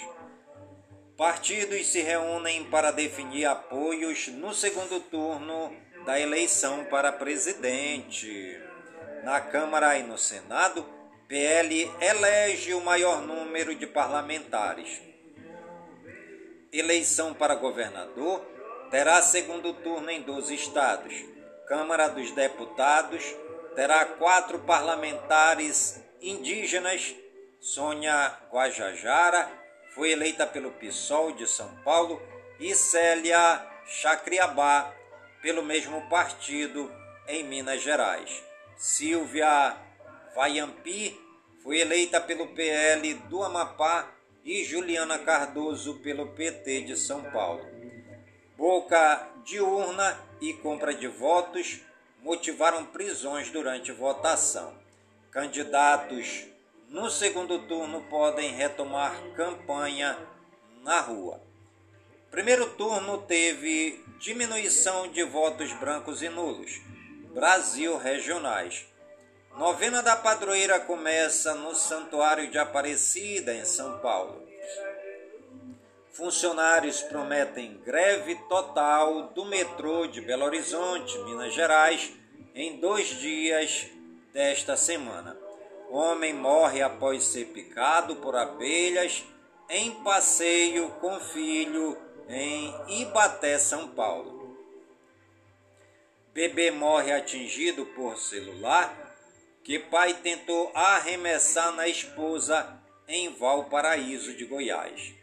Partidos 1.17 1.87
se 1.87 2.03
reúnem 2.03 2.65
para 2.65 2.91
definir 2.91 3.47
apoios 3.47 4.29
no 4.29 4.53
segundo 4.53 5.01
turno 5.01 5.75
da 6.05 6.21
eleição 6.21 6.85
para 6.85 7.11
presidente. 7.11 8.68
Na 9.23 9.41
Câmara 9.41 9.99
e 9.99 10.03
no 10.03 10.17
Senado, 10.17 10.87
PL 11.27 11.91
elege 12.01 12.73
o 12.75 12.81
maior 12.81 13.21
número 13.21 13.75
de 13.75 13.87
parlamentares. 13.87 15.01
Eleição 16.73 17.35
para 17.35 17.55
governador 17.55 18.41
terá 18.91 19.21
segundo 19.21 19.73
turno 19.75 20.11
em 20.11 20.23
12 20.23 20.55
estados. 20.55 21.15
Câmara 21.67 22.09
dos 22.09 22.31
Deputados 22.31 23.23
terá 23.75 24.05
quatro 24.07 24.61
parlamentares 24.61 26.01
indígenas. 26.21 27.15
Sônia 27.61 28.35
Guajajara 28.51 29.51
foi 29.95 30.13
eleita 30.13 30.47
pelo 30.47 30.71
PSOL 30.73 31.33
de 31.33 31.47
São 31.47 31.69
Paulo 31.83 32.23
e 32.61 32.75
Célia 32.75 33.67
Chacriabá 33.87 34.95
pelo 35.43 35.63
mesmo 35.63 36.09
partido 36.09 36.91
em 37.27 37.43
Minas 37.43 37.83
Gerais. 37.83 38.48
Silvia 38.79 39.77
Vaiampi 40.37 41.21
foi 41.65 41.81
eleita 41.81 42.21
pelo 42.21 42.47
PL 42.47 43.13
do 43.29 43.43
Amapá 43.43 44.09
e 44.45 44.63
Juliana 44.63 45.19
Cardoso 45.19 45.95
pelo 45.95 46.29
PT 46.29 46.83
de 46.83 46.97
São 46.97 47.25
Paulo. 47.25 47.67
Boca 48.57 49.31
de 49.45 49.61
urna 49.61 50.17
e 50.41 50.53
compra 50.53 50.95
de 50.95 51.09
votos 51.09 51.81
motivaram 52.23 52.87
prisões 52.87 53.51
durante 53.51 53.91
votação. 53.91 54.73
Candidatos 55.33 56.47
no 56.89 57.11
segundo 57.11 57.67
turno 57.67 58.03
podem 58.03 58.53
retomar 58.53 59.21
campanha 59.35 60.17
na 60.85 61.01
rua. 61.01 61.43
Primeiro 62.31 62.71
turno 62.77 63.23
teve 63.23 64.05
diminuição 64.21 65.09
de 65.09 65.25
votos 65.25 65.73
brancos 65.73 66.23
e 66.23 66.29
nulos. 66.29 66.81
Brasil 67.39 67.97
regionais. 67.97 68.85
Novena 69.57 70.03
da 70.03 70.17
Padroeira 70.17 70.81
começa 70.81 71.55
no 71.55 71.73
Santuário 71.73 72.51
de 72.51 72.59
Aparecida, 72.59 73.55
em 73.55 73.65
São 73.65 74.01
Paulo. 74.01 74.45
Funcionários 76.11 77.01
prometem 77.03 77.81
greve 77.85 78.35
total 78.49 79.29
do 79.29 79.45
metrô 79.45 80.09
de 80.09 80.21
Belo 80.21 80.47
Horizonte, 80.47 81.17
Minas 81.19 81.55
Gerais, 81.55 82.13
em 82.57 82.81
dois 82.81 83.07
dias 83.07 83.87
desta 84.33 84.77
semana. 84.77 85.39
Homem 85.91 86.35
morre 86.35 86.83
após 86.83 87.23
ser 87.23 87.45
picado 87.53 88.17
por 88.17 88.35
abelhas 88.35 89.25
em 89.71 89.93
passeio 90.03 90.91
com 91.01 91.21
filho 91.21 91.97
em 92.29 92.75
Ibaté, 93.03 93.61
São 93.61 93.87
Paulo. 93.91 94.38
Bebê 96.39 96.71
morre 96.71 97.11
atingido 97.11 97.85
por 97.85 98.17
celular 98.17 99.13
que 99.65 99.77
pai 99.77 100.15
tentou 100.15 100.71
arremessar 100.73 101.73
na 101.73 101.89
esposa 101.89 102.81
em 103.09 103.35
Valparaíso 103.35 104.33
de 104.37 104.45
Goiás. 104.45 105.15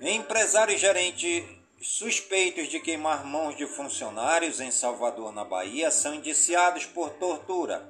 Empresário 0.00 0.72
e 0.72 0.78
gerente 0.78 1.44
suspeitos 1.82 2.68
de 2.68 2.78
queimar 2.78 3.24
mãos 3.24 3.56
de 3.56 3.66
funcionários 3.66 4.60
em 4.60 4.70
Salvador, 4.70 5.32
na 5.32 5.42
Bahia, 5.44 5.90
são 5.90 6.14
indiciados 6.14 6.86
por 6.86 7.10
tortura. 7.14 7.84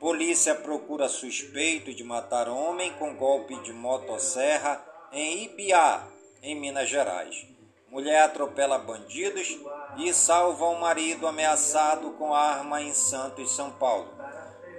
Polícia 0.00 0.54
procura 0.54 1.06
suspeito 1.06 1.92
de 1.92 2.02
matar 2.02 2.48
homem 2.48 2.94
com 2.94 3.14
golpe 3.14 3.56
de 3.56 3.74
motosserra 3.74 4.82
em 5.12 5.44
Ibiá, 5.44 6.08
em 6.42 6.58
Minas 6.58 6.88
Gerais. 6.88 7.52
Mulher 7.92 8.22
atropela 8.22 8.78
bandidos 8.78 9.58
e 9.98 10.14
salva 10.14 10.64
o 10.64 10.80
marido 10.80 11.26
ameaçado 11.26 12.12
com 12.12 12.32
arma 12.32 12.80
em 12.80 12.94
Santos, 12.94 13.54
São 13.54 13.70
Paulo. 13.72 14.08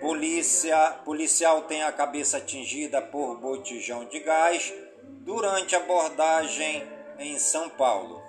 Polícia, 0.02 0.98
policial 1.06 1.62
tem 1.62 1.84
a 1.84 1.92
cabeça 1.92 2.38
atingida 2.38 3.04
por 3.04 3.38
botijão 3.38 4.06
de 4.06 4.20
gás 4.20 4.74
durante 5.04 5.76
abordagem 5.76 6.84
em 7.20 7.38
São 7.38 7.70
Paulo. 7.70 8.20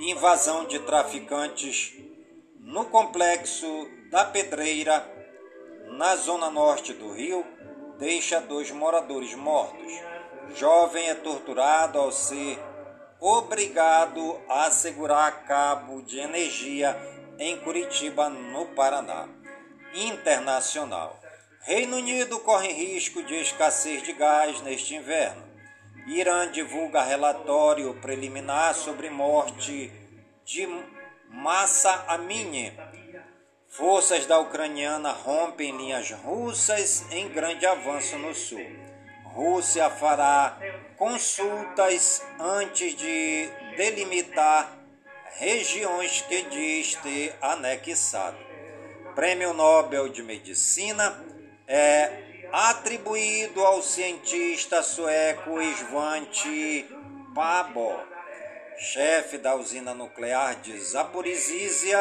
Invasão 0.00 0.66
de 0.66 0.78
traficantes 0.80 1.94
no 2.60 2.84
complexo 2.84 3.88
da 4.10 4.26
Pedreira, 4.26 5.02
na 5.92 6.14
zona 6.14 6.50
norte 6.50 6.92
do 6.92 7.10
Rio, 7.14 7.42
deixa 7.98 8.38
dois 8.38 8.70
moradores 8.70 9.34
mortos. 9.34 9.94
Jovem 10.54 11.08
é 11.08 11.14
torturado 11.14 11.98
ao 11.98 12.12
ser 12.12 12.67
obrigado 13.20 14.40
a 14.48 14.70
segurar 14.70 15.44
cabo 15.44 16.02
de 16.02 16.18
energia 16.18 16.96
em 17.38 17.56
Curitiba, 17.58 18.28
no 18.28 18.66
Paraná. 18.66 19.28
Internacional. 19.94 21.18
Reino 21.62 21.96
Unido 21.96 22.38
corre 22.40 22.72
risco 22.72 23.22
de 23.22 23.34
escassez 23.34 24.02
de 24.02 24.12
gás 24.12 24.60
neste 24.62 24.94
inverno. 24.94 25.42
Irã 26.06 26.50
divulga 26.50 27.02
relatório 27.02 27.94
preliminar 28.00 28.74
sobre 28.74 29.10
morte 29.10 29.92
de 30.44 30.66
Massa 31.28 32.04
Amini. 32.08 32.72
Forças 33.66 34.24
da 34.24 34.38
ucraniana 34.38 35.12
rompem 35.12 35.76
linhas 35.76 36.10
russas 36.10 37.04
em 37.12 37.28
grande 37.28 37.66
avanço 37.66 38.16
no 38.18 38.34
sul. 38.34 38.87
Rússia 39.38 39.88
fará 39.88 40.58
consultas 40.96 42.20
antes 42.40 42.96
de 42.96 43.48
delimitar 43.76 44.76
regiões 45.36 46.22
que 46.22 46.42
diz 46.42 46.96
ter 46.96 47.36
anexado. 47.40 48.36
Prêmio 49.14 49.52
Nobel 49.54 50.08
de 50.08 50.24
Medicina 50.24 51.24
é 51.68 52.48
atribuído 52.52 53.64
ao 53.64 53.80
cientista 53.80 54.82
sueco 54.82 55.62
Svante 55.62 56.90
Pabo, 57.32 57.96
chefe 58.76 59.38
da 59.38 59.54
usina 59.54 59.94
nuclear 59.94 60.56
de 60.56 60.76
Zaporizhia. 60.80 62.00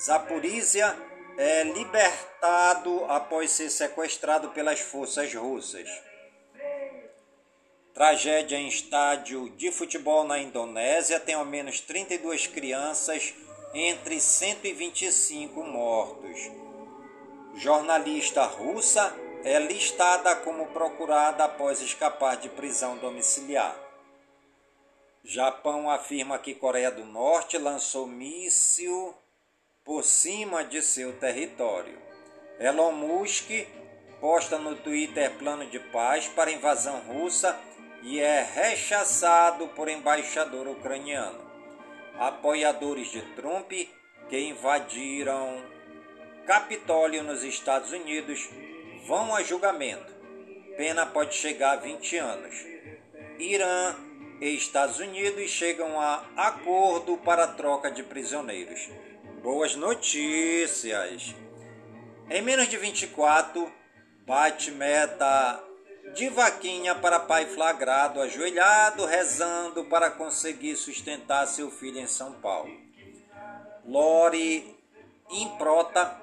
Zaporizhia 0.00 0.96
é 1.36 1.64
libertado 1.64 3.04
após 3.08 3.50
ser 3.50 3.68
sequestrado 3.68 4.50
pelas 4.50 4.78
forças 4.78 5.34
russas. 5.34 6.03
Tragédia 7.94 8.58
em 8.58 8.66
estádio 8.66 9.48
de 9.50 9.70
futebol 9.70 10.24
na 10.24 10.36
Indonésia 10.36 11.20
tem 11.20 11.36
ao 11.36 11.44
menos 11.44 11.78
32 11.78 12.48
crianças 12.48 13.32
entre 13.72 14.20
125 14.20 15.62
mortos. 15.62 16.50
Jornalista 17.54 18.46
russa 18.46 19.14
é 19.44 19.60
listada 19.60 20.34
como 20.34 20.66
procurada 20.66 21.44
após 21.44 21.80
escapar 21.80 22.36
de 22.36 22.48
prisão 22.48 22.96
domiciliar. 22.96 23.76
Japão 25.22 25.88
afirma 25.88 26.36
que 26.36 26.52
Coreia 26.52 26.90
do 26.90 27.04
Norte 27.04 27.56
lançou 27.58 28.08
míssil 28.08 29.14
por 29.84 30.02
cima 30.02 30.64
de 30.64 30.82
seu 30.82 31.12
território. 31.20 31.96
Elon 32.58 32.90
Musk 32.90 33.50
posta 34.20 34.58
no 34.58 34.74
Twitter 34.74 35.30
plano 35.38 35.64
de 35.66 35.78
paz 35.78 36.26
para 36.26 36.50
invasão 36.50 36.98
russa 37.00 37.56
e 38.04 38.20
é 38.20 38.42
rechaçado 38.42 39.66
por 39.68 39.88
embaixador 39.88 40.68
ucraniano. 40.68 41.42
Apoiadores 42.18 43.08
de 43.08 43.22
Trump 43.34 43.72
que 44.28 44.38
invadiram 44.38 45.64
Capitólio 46.46 47.22
nos 47.22 47.42
Estados 47.42 47.92
Unidos 47.92 48.50
vão 49.06 49.34
a 49.34 49.42
julgamento. 49.42 50.12
Pena 50.76 51.06
pode 51.06 51.34
chegar 51.34 51.72
a 51.72 51.80
20 51.80 52.16
anos. 52.18 52.54
Irã 53.38 53.96
e 54.40 54.54
Estados 54.54 54.98
Unidos 54.98 55.48
chegam 55.50 55.98
a 55.98 56.26
acordo 56.36 57.16
para 57.16 57.46
troca 57.46 57.90
de 57.90 58.02
prisioneiros. 58.02 58.90
Boas 59.42 59.74
notícias! 59.74 61.34
Em 62.28 62.42
menos 62.42 62.68
de 62.68 62.76
24, 62.76 63.72
bate 64.26 64.70
meta 64.70 65.62
de 66.14 66.28
vaquinha 66.28 66.94
para 66.94 67.18
pai 67.18 67.46
flagrado, 67.46 68.20
ajoelhado, 68.20 69.04
rezando 69.04 69.84
para 69.84 70.10
conseguir 70.10 70.76
sustentar 70.76 71.46
seu 71.46 71.70
filho 71.70 71.98
em 71.98 72.06
São 72.06 72.32
Paulo. 72.34 72.72
Lore 73.84 74.74
Improta 75.30 76.20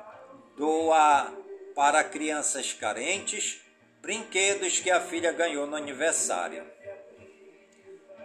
doa 0.55 1.31
para 1.75 2.03
crianças 2.03 2.71
carentes 2.71 3.59
brinquedos 4.01 4.79
que 4.79 4.89
a 4.89 5.01
filha 5.01 5.31
ganhou 5.31 5.67
no 5.67 5.75
aniversário. 5.75 6.63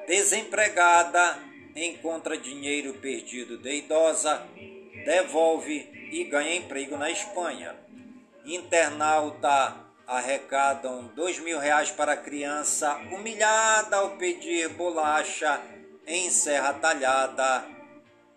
Desempregada 0.06 1.38
encontra 1.74 2.38
dinheiro 2.38 2.94
perdido 2.94 3.58
de 3.58 3.76
idosa, 3.76 4.46
devolve 5.04 6.08
e 6.12 6.24
ganha 6.24 6.54
emprego 6.54 6.96
na 6.96 7.10
Espanha. 7.10 7.74
Internauta 8.44 9.85
arrecadam 10.06 11.10
dois 11.14 11.38
mil 11.38 11.58
reais 11.58 11.90
para 11.90 12.16
criança 12.16 12.94
humilhada 13.10 13.96
ao 13.96 14.10
pedir 14.16 14.68
bolacha 14.70 15.60
em 16.06 16.30
Serra 16.30 16.72
Talhada, 16.74 17.64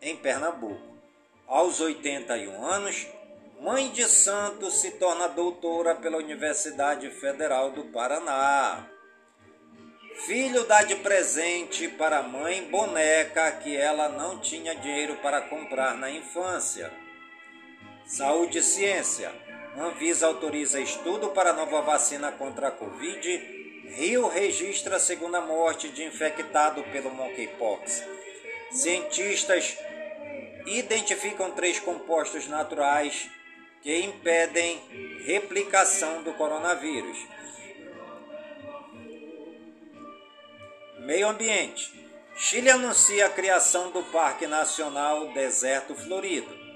em 0.02 0.16
Pernambuco. 0.16 0.98
Aos 1.48 1.80
81 1.80 2.66
anos, 2.66 3.08
mãe 3.62 3.90
de 3.90 4.06
santo 4.06 4.72
se 4.72 4.92
torna 4.92 5.28
doutora 5.28 5.96
pela 5.96 6.18
Universidade 6.18 7.10
Federal 7.12 7.72
do 7.72 7.86
Paraná. 7.86 8.88
Filho 10.26 10.66
dá 10.66 10.84
de 10.84 10.96
presente 10.98 11.88
para 11.88 12.20
a 12.20 12.24
mãe 12.24 12.64
boneca 12.70 13.52
que 13.54 13.76
ela 13.76 14.10
não 14.10 14.40
tinha 14.40 14.76
dinheiro 14.76 15.16
para 15.18 15.42
comprar 15.42 15.96
na 15.96 16.12
infância. 16.12 16.92
Saúde 18.06 18.58
e 18.58 18.64
ciência. 18.64 19.49
Anvisa 19.80 20.28
autoriza 20.28 20.82
estudo 20.82 21.30
para 21.30 21.54
nova 21.54 21.80
vacina 21.80 22.34
contra 22.34 22.68
a 22.68 22.72
Covid. 22.72 23.26
Rio 23.96 24.28
registra 24.28 24.98
a 24.98 25.00
segunda 25.00 25.40
morte 25.40 25.88
de 25.88 26.04
infectado 26.04 26.84
pelo 26.92 27.10
monkeypox. 27.12 28.04
Cientistas 28.72 29.78
identificam 30.66 31.52
três 31.52 31.80
compostos 31.80 32.46
naturais 32.50 33.30
que 33.82 33.98
impedem 34.00 34.82
replicação 35.26 36.24
do 36.24 36.34
coronavírus. 36.34 37.18
Meio 41.00 41.30
Ambiente. 41.30 41.90
Chile 42.36 42.70
anuncia 42.70 43.28
a 43.28 43.30
criação 43.30 43.92
do 43.92 44.04
Parque 44.04 44.46
Nacional 44.46 45.32
Deserto 45.32 45.96
Florido. 45.96 46.69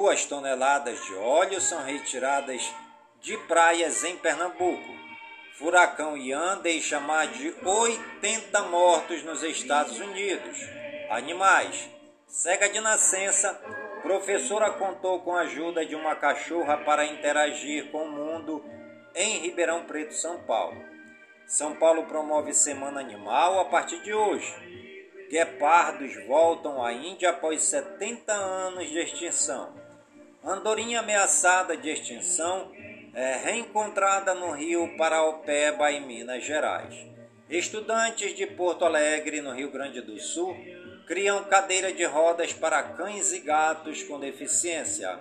Duas 0.00 0.24
toneladas 0.24 1.04
de 1.06 1.14
óleo 1.16 1.60
são 1.60 1.82
retiradas 1.82 2.72
de 3.20 3.36
praias 3.36 4.04
em 4.04 4.16
Pernambuco. 4.16 4.94
Furacão 5.58 6.16
Ian 6.16 6.58
deixa 6.58 7.00
mais 7.00 7.36
de 7.36 7.52
80 7.64 8.62
mortos 8.68 9.24
nos 9.24 9.42
Estados 9.42 9.98
Unidos. 9.98 10.56
Animais. 11.10 11.90
Cega 12.28 12.68
de 12.68 12.78
nascença, 12.78 13.60
professora 14.00 14.70
contou 14.70 15.18
com 15.22 15.34
a 15.34 15.40
ajuda 15.40 15.84
de 15.84 15.96
uma 15.96 16.14
cachorra 16.14 16.76
para 16.76 17.04
interagir 17.04 17.90
com 17.90 18.04
o 18.04 18.12
mundo 18.12 18.64
em 19.16 19.40
Ribeirão 19.40 19.82
Preto, 19.82 20.14
São 20.14 20.38
Paulo. 20.44 20.80
São 21.44 21.74
Paulo 21.74 22.04
promove 22.04 22.54
Semana 22.54 23.00
Animal 23.00 23.58
a 23.58 23.64
partir 23.64 24.00
de 24.04 24.14
hoje. 24.14 24.54
Guepardos 25.28 26.24
voltam 26.24 26.84
à 26.84 26.92
Índia 26.92 27.30
após 27.30 27.62
70 27.64 28.32
anos 28.32 28.88
de 28.88 29.00
extinção. 29.00 29.87
Andorinha 30.44 31.00
ameaçada 31.00 31.76
de 31.76 31.90
extinção 31.90 32.70
é 33.12 33.34
reencontrada 33.36 34.34
no 34.34 34.52
rio 34.52 34.96
Paraopeba, 34.96 35.90
em 35.90 36.06
Minas 36.06 36.44
Gerais. 36.44 36.94
Estudantes 37.50 38.36
de 38.36 38.46
Porto 38.46 38.84
Alegre, 38.84 39.40
no 39.40 39.52
Rio 39.52 39.72
Grande 39.72 40.00
do 40.00 40.16
Sul, 40.20 40.56
criam 41.06 41.42
cadeira 41.44 41.92
de 41.92 42.04
rodas 42.04 42.52
para 42.52 42.80
cães 42.82 43.32
e 43.32 43.40
gatos 43.40 44.04
com 44.04 44.20
deficiência. 44.20 45.18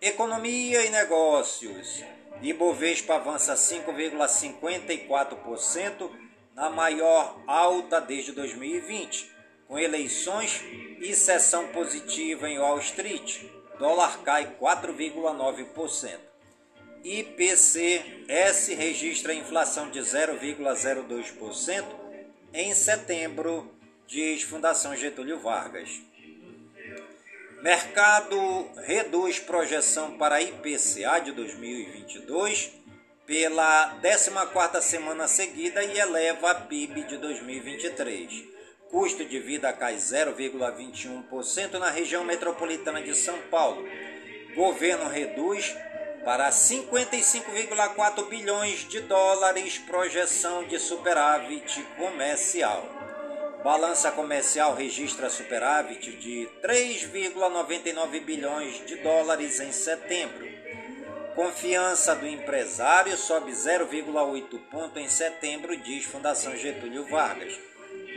Economia 0.00 0.84
e 0.84 0.90
negócios. 0.90 2.02
Ibovespa 2.42 3.14
avança 3.16 3.54
5,54%, 3.54 6.10
na 6.54 6.70
maior 6.70 7.40
alta 7.46 8.00
desde 8.00 8.32
2020, 8.32 9.30
com 9.68 9.78
eleições 9.78 10.64
e 10.98 11.14
sessão 11.14 11.68
positiva 11.68 12.48
em 12.48 12.58
Wall 12.58 12.80
Street. 12.80 13.57
Dólar 13.78 14.22
cai 14.22 14.56
4,9%. 14.60 16.18
IPCS 17.04 18.68
registra 18.76 19.32
inflação 19.32 19.88
de 19.90 20.00
0,02% 20.00 21.84
em 22.52 22.74
setembro, 22.74 23.72
diz 24.06 24.42
Fundação 24.42 24.96
Getúlio 24.96 25.38
Vargas. 25.38 26.00
Mercado 27.62 28.68
reduz 28.84 29.38
projeção 29.38 30.18
para 30.18 30.42
IPCA 30.42 31.20
de 31.20 31.32
2022 31.32 32.72
pela 33.26 33.98
14ª 34.00 34.80
semana 34.80 35.28
seguida 35.28 35.84
e 35.84 35.98
eleva 35.98 36.50
a 36.50 36.54
PIB 36.54 37.02
de 37.04 37.16
2023. 37.18 38.57
Custo 38.90 39.24
de 39.24 39.38
vida 39.38 39.70
cai 39.72 39.96
0,21% 39.96 41.74
na 41.74 41.90
região 41.90 42.24
metropolitana 42.24 43.02
de 43.02 43.14
São 43.14 43.38
Paulo. 43.50 43.86
Governo 44.54 45.10
reduz 45.10 45.76
para 46.24 46.48
55,4 46.48 48.28
bilhões 48.28 48.88
de 48.88 49.00
dólares, 49.00 49.76
projeção 49.78 50.64
de 50.64 50.78
superávit 50.78 51.82
comercial. 51.98 52.82
Balança 53.62 54.10
comercial 54.10 54.74
registra 54.74 55.28
superávit 55.28 56.12
de 56.12 56.48
3,99 56.62 58.24
bilhões 58.24 58.86
de 58.86 58.96
dólares 58.96 59.60
em 59.60 59.70
setembro. 59.70 60.48
Confiança 61.34 62.16
do 62.16 62.26
empresário 62.26 63.16
sobe 63.18 63.52
0,8 63.52 64.58
ponto 64.70 64.98
em 64.98 65.08
setembro, 65.08 65.76
diz 65.76 66.04
Fundação 66.04 66.56
Getúlio 66.56 67.06
Vargas. 67.06 67.58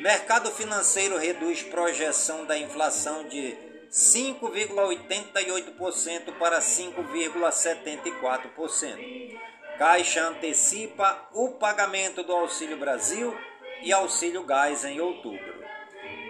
Mercado 0.02 0.50
financeiro 0.50 1.16
reduz 1.16 1.62
projeção 1.62 2.44
da 2.46 2.58
inflação 2.58 3.28
de 3.28 3.56
5,88% 3.92 6.40
para 6.40 6.60
5,74%. 6.60 9.40
Caixa 9.78 10.28
antecipa 10.28 11.30
o 11.34 11.50
pagamento 11.50 12.24
do 12.24 12.34
Auxílio 12.34 12.78
Brasil 12.78 13.38
e 13.84 13.94
Auxílio 13.94 14.44
Gás 14.44 14.84
em 14.84 15.00
outubro. 15.00 15.64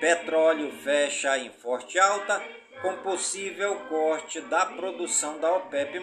Petróleo 0.02 0.70
fecha 0.84 1.38
em 1.38 1.50
forte 1.50 1.98
alta 1.98 2.44
com 2.82 2.98
possível 2.98 3.74
corte 3.88 4.42
da 4.42 4.66
produção 4.66 5.40
da 5.40 5.50
OPEP+. 5.50 5.98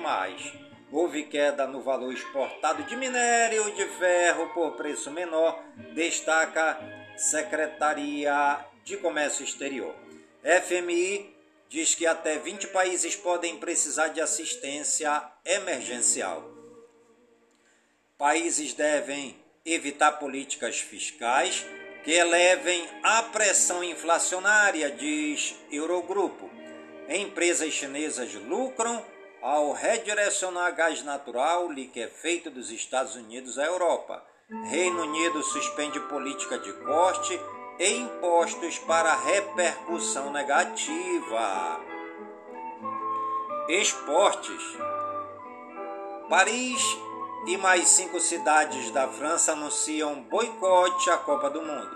Houve 0.90 1.24
queda 1.24 1.66
no 1.66 1.82
valor 1.82 2.14
exportado 2.14 2.82
de 2.84 2.96
minério 2.96 3.70
de 3.74 3.84
ferro 3.98 4.48
por 4.54 4.72
preço 4.72 5.10
menor, 5.10 5.62
destaca 5.92 6.97
Secretaria 7.18 8.64
de 8.84 8.96
Comércio 8.96 9.44
Exterior. 9.44 9.92
FMI 10.40 11.34
diz 11.68 11.92
que 11.92 12.06
até 12.06 12.38
20 12.38 12.68
países 12.68 13.16
podem 13.16 13.58
precisar 13.58 14.08
de 14.08 14.20
assistência 14.20 15.28
emergencial. 15.44 16.48
Países 18.16 18.72
devem 18.72 19.36
evitar 19.64 20.12
políticas 20.12 20.78
fiscais 20.78 21.66
que 22.04 22.12
elevem 22.12 22.88
a 23.02 23.24
pressão 23.24 23.82
inflacionária, 23.82 24.88
diz 24.88 25.56
Eurogrupo. 25.72 26.48
Empresas 27.08 27.72
chinesas 27.72 28.32
lucram 28.34 29.04
ao 29.42 29.72
redirecionar 29.72 30.72
gás 30.72 31.02
natural 31.02 31.68
liquefeito 31.72 32.48
dos 32.48 32.70
Estados 32.70 33.16
Unidos 33.16 33.58
à 33.58 33.64
Europa. 33.64 34.24
Reino 34.50 35.02
Unido 35.02 35.42
suspende 35.42 36.00
política 36.00 36.58
de 36.58 36.72
corte 36.72 37.38
e 37.78 37.98
impostos 37.98 38.78
para 38.78 39.14
repercussão 39.14 40.32
negativa. 40.32 41.78
Esportes. 43.68 44.62
Paris 46.30 46.82
e 47.46 47.58
mais 47.58 47.88
cinco 47.88 48.18
cidades 48.18 48.90
da 48.90 49.06
França 49.06 49.52
anunciam 49.52 50.22
boicote 50.22 51.10
à 51.10 51.18
Copa 51.18 51.50
do 51.50 51.60
Mundo. 51.60 51.94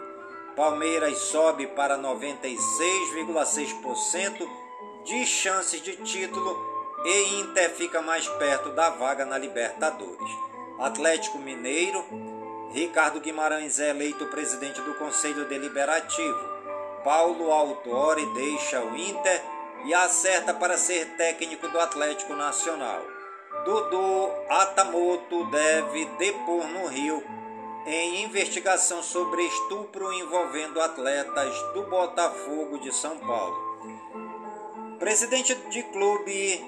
Palmeiras 0.54 1.16
sobe 1.16 1.68
para 1.68 1.96
96,6% 1.96 4.46
de 5.04 5.24
chances 5.24 5.80
de 5.80 5.96
título 5.96 6.54
e 7.02 7.40
Inter 7.40 7.70
fica 7.70 8.02
mais 8.02 8.28
perto 8.28 8.68
da 8.72 8.90
vaga 8.90 9.24
na 9.24 9.38
Libertadores. 9.38 10.30
Atlético 10.78 11.38
Mineiro, 11.38 12.04
Ricardo 12.72 13.20
Guimarães 13.20 13.78
é 13.78 13.90
eleito 13.90 14.24
presidente 14.26 14.80
do 14.80 14.94
Conselho 14.94 15.44
Deliberativo. 15.44 16.38
Paulo 17.04 17.52
Autori 17.52 18.24
deixa 18.32 18.82
o 18.82 18.96
Inter 18.96 19.42
e 19.84 19.92
acerta 19.92 20.54
para 20.54 20.78
ser 20.78 21.14
técnico 21.16 21.68
do 21.68 21.78
Atlético 21.78 22.32
Nacional. 22.34 23.02
Dudu 23.66 24.32
Atamoto 24.48 25.44
deve 25.50 26.06
depor 26.18 26.66
no 26.68 26.86
Rio 26.86 27.22
em 27.84 28.24
investigação 28.24 29.02
sobre 29.02 29.42
estupro 29.42 30.10
envolvendo 30.10 30.80
atletas 30.80 31.54
do 31.74 31.82
Botafogo 31.82 32.78
de 32.78 32.90
São 32.94 33.18
Paulo. 33.18 33.76
Presidente 34.98 35.54
de 35.54 35.82
clube 35.82 36.64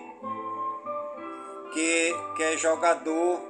que, 1.73 2.15
que 2.37 2.43
é 2.43 2.57
jogador 2.59 3.41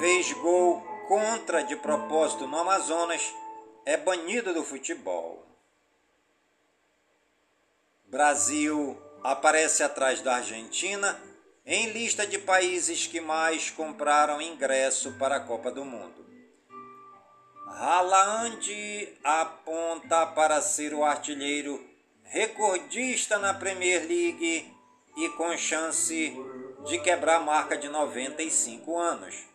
fez 0.00 0.32
gol 0.32 0.91
contra 1.06 1.62
de 1.62 1.76
propósito 1.76 2.46
no 2.46 2.58
Amazonas 2.58 3.34
é 3.84 3.96
banido 3.96 4.54
do 4.54 4.62
futebol. 4.62 5.44
Brasil 8.06 9.00
aparece 9.22 9.82
atrás 9.82 10.20
da 10.20 10.36
Argentina 10.36 11.18
em 11.64 11.90
lista 11.90 12.26
de 12.26 12.38
países 12.38 13.06
que 13.06 13.20
mais 13.20 13.70
compraram 13.70 14.40
ingresso 14.40 15.12
para 15.12 15.36
a 15.36 15.40
Copa 15.40 15.70
do 15.70 15.84
Mundo. 15.84 16.22
Haaland 17.68 19.18
aponta 19.24 20.26
para 20.26 20.60
ser 20.60 20.92
o 20.92 21.04
artilheiro 21.04 21.82
recordista 22.24 23.38
na 23.38 23.54
Premier 23.54 24.00
League 24.06 24.72
e 25.16 25.28
com 25.30 25.56
chance 25.56 26.36
de 26.84 26.98
quebrar 26.98 27.36
a 27.36 27.40
marca 27.40 27.76
de 27.76 27.88
95 27.88 28.98
anos. 28.98 29.51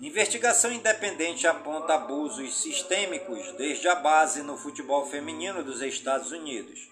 Investigação 0.00 0.70
independente 0.70 1.44
aponta 1.48 1.94
abusos 1.94 2.62
sistêmicos 2.62 3.50
desde 3.56 3.88
a 3.88 3.96
base 3.96 4.42
no 4.42 4.56
futebol 4.56 5.04
feminino 5.06 5.64
dos 5.64 5.82
Estados 5.82 6.30
Unidos. 6.30 6.88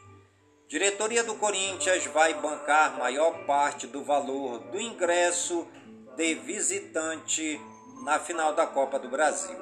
Diretoria 0.67 1.23
do 1.23 1.37
Corinthians 1.37 2.05
vai 2.07 2.35
bancar 2.35 2.99
maior 2.99 3.45
parte 3.47 3.87
do 3.87 4.03
valor 4.03 4.59
do 4.73 4.81
ingresso 4.81 5.69
de 6.17 6.35
visitante 6.35 7.61
na 8.03 8.19
final 8.19 8.55
da 8.55 8.67
Copa 8.67 8.99
do 8.99 9.09
Brasil. 9.09 9.57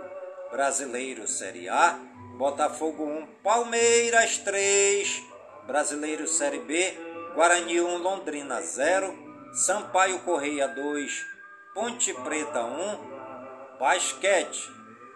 Brasileiro 0.51 1.29
Série 1.29 1.69
A, 1.69 1.99
Botafogo 2.39 3.05
1, 3.05 3.27
Palmeiras 3.43 4.39
3, 4.39 5.23
Brasileiro 5.67 6.27
Série 6.27 6.61
B, 6.61 6.97
Guarani 7.35 7.79
1, 7.79 7.99
Londrina 7.99 8.63
0, 8.63 9.15
Sampaio 9.53 10.21
Correia 10.21 10.67
2, 10.67 11.27
Ponte 11.75 12.15
Preta 12.15 12.65
1, 12.65 13.14
Basquete. 13.79 14.71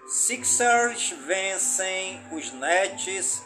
Sixers 0.06 1.10
vencem 1.26 2.20
os 2.32 2.52
Nets 2.52 3.42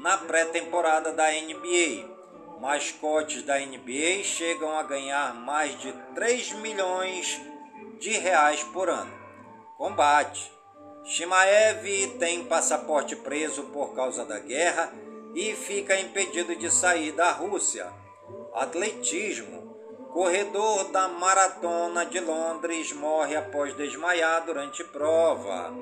na 0.00 0.18
pré-temporada 0.18 1.12
da 1.12 1.30
NBA. 1.30 2.16
Mascotes 2.60 3.42
da 3.42 3.58
NBA 3.58 4.24
chegam 4.24 4.76
a 4.76 4.82
ganhar 4.82 5.34
mais 5.34 5.78
de 5.78 5.92
3 6.14 6.52
milhões 6.54 7.40
de 8.00 8.10
reais 8.10 8.62
por 8.64 8.88
ano. 8.88 9.12
Combate. 9.76 10.50
Shimaev 11.04 12.16
tem 12.18 12.44
passaporte 12.44 13.14
preso 13.14 13.64
por 13.64 13.94
causa 13.94 14.24
da 14.24 14.40
guerra 14.40 14.92
e 15.34 15.54
fica 15.54 16.00
impedido 16.00 16.56
de 16.56 16.70
sair 16.70 17.12
da 17.12 17.30
Rússia. 17.30 17.92
Atletismo. 18.54 19.65
Corredor 20.12 20.90
da 20.90 21.08
Maratona 21.08 22.06
de 22.06 22.20
Londres 22.20 22.92
morre 22.92 23.36
após 23.36 23.74
desmaiar 23.76 24.44
durante 24.44 24.82
prova. 24.84 25.72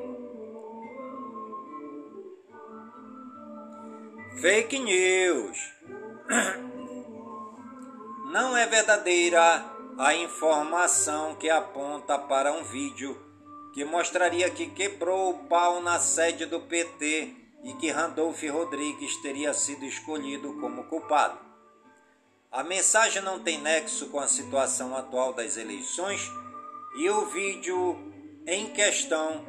Fake 4.41 4.79
news. 4.79 5.59
Não 8.33 8.57
é 8.57 8.67
verdadeira 8.67 9.65
a 9.97 10.15
informação 10.15 11.37
que 11.37 11.49
aponta 11.49 12.19
para 12.19 12.53
um 12.53 12.65
vídeo 12.65 13.17
que 13.73 13.85
mostraria 13.85 14.51
que 14.51 14.67
quebrou 14.67 15.31
o 15.31 15.39
pau 15.47 15.81
na 15.81 15.99
sede 15.99 16.47
do 16.47 16.61
PT 16.61 17.45
e 17.65 17.73
que 17.75 17.91
Randolph 17.91 18.43
Rodrigues 18.45 19.17
teria 19.17 19.55
sido 19.55 19.85
escolhido 19.85 20.55
como 20.61 20.85
culpado. 20.85 21.44
A 22.55 22.63
mensagem 22.63 23.21
não 23.21 23.41
tem 23.41 23.61
nexo 23.61 24.07
com 24.11 24.21
a 24.21 24.29
situação 24.29 24.97
atual 24.97 25.33
das 25.33 25.57
eleições 25.57 26.31
e 26.97 27.11
o 27.11 27.27
vídeo 27.27 27.99
em 28.47 28.71
questão 28.71 29.45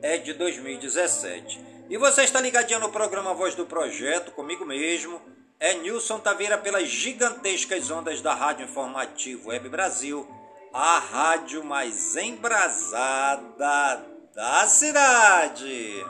é 0.00 0.16
de 0.16 0.32
2017. 0.32 1.60
E 1.90 1.98
você 1.98 2.22
está 2.22 2.40
ligadinho 2.40 2.80
no 2.80 2.90
programa 2.90 3.34
Voz 3.34 3.54
do 3.54 3.66
Projeto, 3.66 4.32
comigo 4.32 4.64
mesmo, 4.64 5.20
é 5.60 5.74
Nilson 5.74 6.20
Taveira 6.20 6.56
pelas 6.56 6.88
gigantescas 6.88 7.90
ondas 7.90 8.22
da 8.22 8.32
Rádio 8.32 8.64
Informativo 8.64 9.50
Web 9.50 9.68
Brasil, 9.68 10.26
a 10.72 10.98
rádio 10.98 11.62
mais 11.62 12.16
embrasada 12.16 14.06
da 14.34 14.66
cidade. 14.66 16.02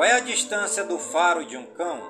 Qual 0.00 0.08
é 0.08 0.14
a 0.14 0.20
distância 0.20 0.82
do 0.82 0.98
faro 0.98 1.44
de 1.44 1.58
um 1.58 1.66
cão? 1.74 2.00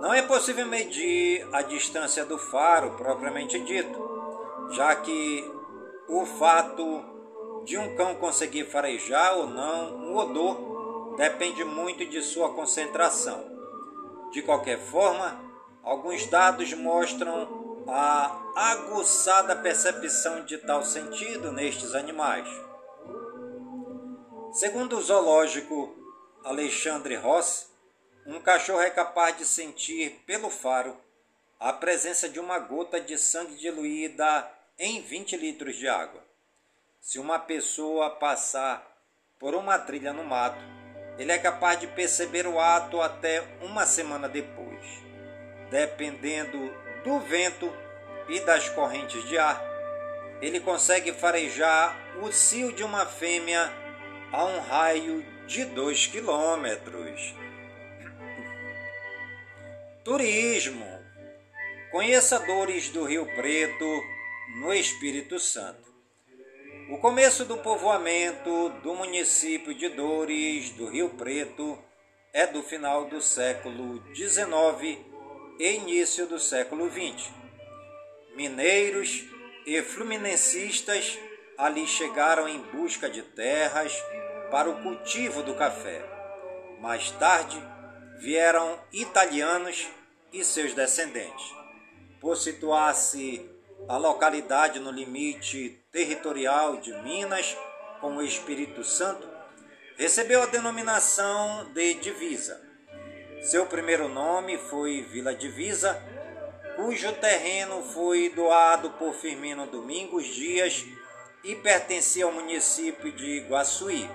Não 0.00 0.14
é 0.14 0.22
possível 0.22 0.64
medir 0.64 1.46
a 1.52 1.60
distância 1.60 2.24
do 2.24 2.38
faro 2.38 2.92
propriamente 2.92 3.60
dito, 3.60 4.70
já 4.70 4.96
que 4.96 5.44
o 6.08 6.24
fato 6.24 7.04
de 7.66 7.76
um 7.76 7.94
cão 7.96 8.14
conseguir 8.14 8.64
farejar 8.64 9.36
ou 9.36 9.46
não 9.46 9.94
um 10.06 10.16
odor 10.16 11.16
depende 11.18 11.62
muito 11.64 12.06
de 12.06 12.22
sua 12.22 12.54
concentração. 12.54 13.44
De 14.32 14.40
qualquer 14.40 14.78
forma, 14.78 15.38
alguns 15.82 16.24
dados 16.28 16.72
mostram 16.72 17.84
a 17.86 18.40
aguçada 18.56 19.54
percepção 19.54 20.46
de 20.46 20.56
tal 20.56 20.82
sentido 20.82 21.52
nestes 21.52 21.94
animais. 21.94 22.48
Segundo 24.54 24.96
o 24.96 25.02
zoológico 25.02 26.03
Alexandre 26.44 27.16
Ross, 27.16 27.70
um 28.26 28.38
cachorro 28.38 28.82
é 28.82 28.90
capaz 28.90 29.38
de 29.38 29.46
sentir 29.46 30.22
pelo 30.26 30.50
faro 30.50 30.94
a 31.58 31.72
presença 31.72 32.28
de 32.28 32.38
uma 32.38 32.58
gota 32.58 33.00
de 33.00 33.16
sangue 33.16 33.56
diluída 33.56 34.46
em 34.78 35.00
20 35.00 35.38
litros 35.38 35.74
de 35.76 35.88
água. 35.88 36.22
Se 37.00 37.18
uma 37.18 37.38
pessoa 37.38 38.10
passar 38.10 38.86
por 39.38 39.54
uma 39.54 39.78
trilha 39.78 40.12
no 40.12 40.22
mato, 40.22 40.62
ele 41.16 41.32
é 41.32 41.38
capaz 41.38 41.80
de 41.80 41.86
perceber 41.86 42.46
o 42.46 42.60
ato 42.60 43.00
até 43.00 43.40
uma 43.62 43.86
semana 43.86 44.28
depois. 44.28 44.84
Dependendo 45.70 46.58
do 47.04 47.20
vento 47.20 47.72
e 48.28 48.38
das 48.40 48.68
correntes 48.68 49.26
de 49.26 49.38
ar, 49.38 49.64
ele 50.42 50.60
consegue 50.60 51.10
farejar 51.10 51.96
o 52.22 52.30
cio 52.30 52.70
de 52.70 52.84
uma 52.84 53.06
fêmea 53.06 53.72
a 54.30 54.44
um 54.44 54.60
raio 54.60 55.33
de 55.46 55.64
2 55.66 56.06
quilômetros. 56.06 57.34
Turismo. 60.04 60.86
Conheça 61.90 62.38
Dores 62.40 62.88
do 62.88 63.04
Rio 63.04 63.26
Preto, 63.34 64.02
no 64.56 64.72
Espírito 64.72 65.38
Santo. 65.38 65.92
O 66.90 66.98
começo 66.98 67.44
do 67.44 67.58
povoamento 67.58 68.70
do 68.82 68.94
município 68.94 69.74
de 69.74 69.88
Dores 69.88 70.70
do 70.70 70.88
Rio 70.88 71.10
Preto 71.10 71.78
é 72.32 72.46
do 72.46 72.62
final 72.62 73.06
do 73.06 73.20
século 73.20 74.02
XIX 74.14 74.98
e 75.58 75.72
início 75.72 76.26
do 76.26 76.38
século 76.38 76.90
XX. 76.90 77.30
Mineiros 78.34 79.24
e 79.64 79.80
fluminencistas 79.82 81.18
ali 81.56 81.86
chegaram 81.86 82.48
em 82.48 82.58
busca 82.58 83.08
de 83.08 83.22
terras 83.22 83.94
para 84.50 84.68
o 84.68 84.82
cultivo 84.82 85.42
do 85.42 85.54
café. 85.54 86.02
Mais 86.80 87.10
tarde, 87.12 87.62
vieram 88.18 88.78
italianos 88.92 89.88
e 90.32 90.44
seus 90.44 90.74
descendentes. 90.74 91.52
Por 92.20 92.36
situar-se 92.36 93.48
a 93.88 93.96
localidade 93.96 94.80
no 94.80 94.90
limite 94.90 95.80
territorial 95.92 96.78
de 96.78 96.92
Minas 97.02 97.56
com 98.00 98.16
o 98.16 98.22
Espírito 98.22 98.82
Santo, 98.82 99.28
recebeu 99.96 100.42
a 100.42 100.46
denominação 100.46 101.70
de 101.72 101.94
Divisa. 101.94 102.60
Seu 103.42 103.66
primeiro 103.66 104.08
nome 104.08 104.56
foi 104.56 105.02
Vila 105.02 105.34
Divisa, 105.34 106.02
cujo 106.76 107.12
terreno 107.12 107.82
foi 107.82 108.30
doado 108.30 108.90
por 108.92 109.14
Firmino 109.14 109.66
Domingos 109.66 110.26
Dias 110.26 110.84
e 111.44 111.54
pertencia 111.54 112.24
ao 112.24 112.32
município 112.32 113.12
de 113.12 113.40
Guaçuí. 113.40 114.08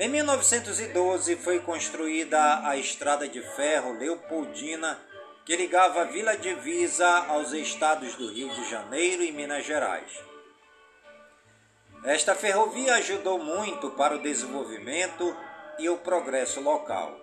Em 0.00 0.08
1912 0.08 1.34
foi 1.34 1.58
construída 1.58 2.64
a 2.64 2.76
estrada 2.76 3.26
de 3.26 3.42
ferro 3.42 3.98
Leopoldina, 3.98 4.96
que 5.44 5.56
ligava 5.56 6.02
a 6.02 6.04
Vila 6.04 6.36
Divisa 6.36 7.08
aos 7.26 7.52
estados 7.52 8.14
do 8.14 8.30
Rio 8.32 8.48
de 8.48 8.70
Janeiro 8.70 9.24
e 9.24 9.32
Minas 9.32 9.66
Gerais. 9.66 10.12
Esta 12.04 12.36
ferrovia 12.36 12.94
ajudou 12.94 13.40
muito 13.40 13.90
para 13.90 14.14
o 14.14 14.22
desenvolvimento 14.22 15.36
e 15.80 15.88
o 15.88 15.98
progresso 15.98 16.60
local. 16.60 17.18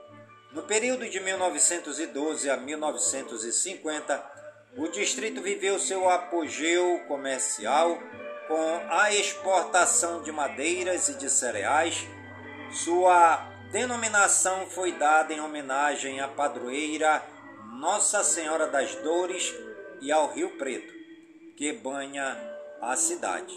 No 0.52 0.64
período 0.64 1.08
de 1.08 1.22
1912 1.22 2.50
a 2.50 2.58
1950, 2.58 4.32
o 4.76 4.90
distrito 4.90 5.42
viveu 5.42 5.80
seu 5.80 6.10
apogeu 6.10 7.00
comercial 7.08 7.98
com 8.50 8.82
a 8.90 9.14
exportação 9.14 10.22
de 10.22 10.32
madeiras 10.34 11.08
e 11.08 11.14
de 11.14 11.30
cereais 11.30 12.06
sua 12.72 13.38
denominação 13.72 14.68
foi 14.68 14.92
dada 14.94 15.34
em 15.34 15.40
homenagem 15.40 16.20
à 16.20 16.28
padroeira 16.28 17.24
Nossa 17.80 18.24
Senhora 18.24 18.68
das 18.68 18.96
Dores 18.96 19.54
e 20.02 20.12
ao 20.12 20.34
Rio 20.34 20.58
Preto, 20.58 20.94
que 21.58 21.74
banha 21.74 22.38
a 22.82 22.96
cidade. 22.96 23.54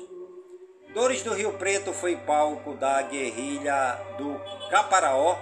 Dores 0.94 1.22
do 1.22 1.34
Rio 1.34 1.52
Preto 1.54 1.92
foi 1.92 2.16
palco 2.16 2.74
da 2.74 3.02
guerrilha 3.02 3.94
do 4.16 4.40
Caparaó 4.70 5.36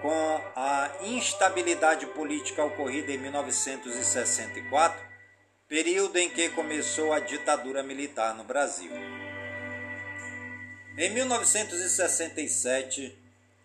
com 0.00 0.40
a 0.54 0.90
instabilidade 1.02 2.06
política 2.06 2.64
ocorrida 2.64 3.10
em 3.10 3.18
1964, 3.18 5.04
período 5.68 6.16
em 6.16 6.30
que 6.30 6.48
começou 6.50 7.12
a 7.12 7.18
ditadura 7.18 7.82
militar 7.82 8.34
no 8.34 8.44
Brasil. 8.44 8.92
Em 10.98 11.10
1967, 11.10 13.14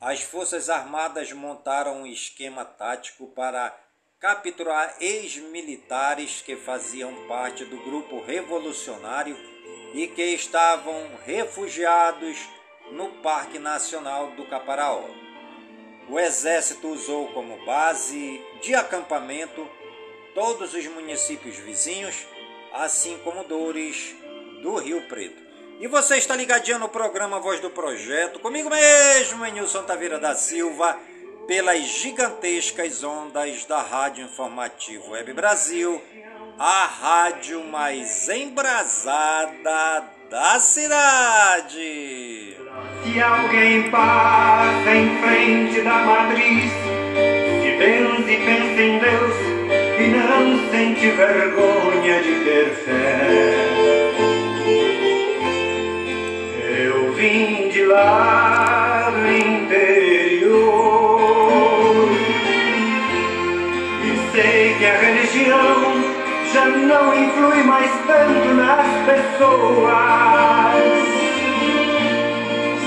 as 0.01 0.21
Forças 0.21 0.69
Armadas 0.69 1.31
montaram 1.31 2.01
um 2.01 2.05
esquema 2.05 2.65
tático 2.65 3.27
para 3.27 3.73
capturar 4.19 4.97
ex-militares 4.99 6.41
que 6.41 6.57
faziam 6.57 7.25
parte 7.29 7.63
do 7.63 7.77
grupo 7.85 8.21
revolucionário 8.21 9.37
e 9.93 10.07
que 10.07 10.21
estavam 10.21 11.09
refugiados 11.25 12.37
no 12.91 13.07
Parque 13.21 13.57
Nacional 13.57 14.31
do 14.31 14.45
Caparaó. 14.47 15.05
O 16.09 16.19
exército 16.19 16.89
usou 16.89 17.29
como 17.29 17.63
base 17.63 18.43
de 18.61 18.75
acampamento 18.75 19.65
todos 20.35 20.73
os 20.73 20.85
municípios 20.87 21.55
vizinhos, 21.55 22.27
assim 22.73 23.17
como 23.19 23.45
Dores 23.45 24.13
do 24.61 24.75
Rio 24.75 25.07
Preto. 25.07 25.50
E 25.81 25.87
você 25.87 26.17
está 26.17 26.35
ligadinho 26.35 26.77
no 26.77 26.87
programa 26.87 27.39
Voz 27.39 27.59
do 27.59 27.71
Projeto, 27.71 28.37
comigo 28.37 28.69
mesmo, 28.69 29.43
Nilson 29.45 29.81
Taveira 29.81 30.19
da 30.19 30.35
Silva, 30.35 30.95
pelas 31.47 31.81
gigantescas 31.81 33.03
ondas 33.03 33.65
da 33.65 33.81
Rádio 33.81 34.25
Informativo 34.25 35.13
Web 35.13 35.33
Brasil, 35.33 35.99
a 36.59 36.85
rádio 36.85 37.63
mais 37.63 38.29
embrasada 38.29 40.03
da 40.29 40.59
cidade. 40.59 42.55
Se 43.03 43.19
alguém 43.19 43.89
passa 43.89 44.95
em 44.95 45.19
frente 45.19 45.81
da 45.81 45.95
matriz, 45.95 46.71
se 47.63 47.77
pensa 47.79 48.31
e 48.31 48.37
pensa 48.45 48.81
em 48.83 48.99
Deus 48.99 49.35
e 49.99 50.07
não 50.09 50.69
sente 50.69 51.09
vergonha 51.09 52.21
de 52.21 52.45
ter 52.45 52.69
fé. 52.85 54.00
De 57.31 57.85
lá 57.85 59.09
do 59.09 59.31
interior 59.31 60.49
e 64.03 64.31
sei 64.33 64.75
que 64.77 64.85
a 64.85 64.97
religião 64.97 65.93
já 66.51 66.65
não 66.65 67.15
influi 67.15 67.63
mais 67.63 67.89
tanto 68.05 68.53
nas 68.53 68.85
pessoas. 69.05 69.93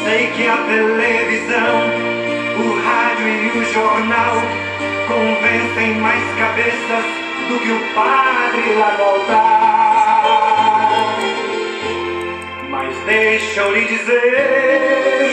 Sei 0.04 0.26
que 0.36 0.46
a 0.46 0.56
televisão, 0.58 1.76
o 2.58 2.64
rádio 2.84 3.26
e 3.26 3.58
o 3.58 3.64
jornal 3.72 4.36
convencem 5.08 5.94
mais 6.02 6.22
cabeças 6.38 7.06
do 7.48 7.58
que 7.60 7.70
o 7.70 7.80
padre 7.94 8.74
lá 8.74 8.94
no 8.98 9.04
altar. 9.04 9.73
Deixa 13.06 13.60
eu 13.60 13.72
lhe 13.72 13.84
dizer 13.84 15.30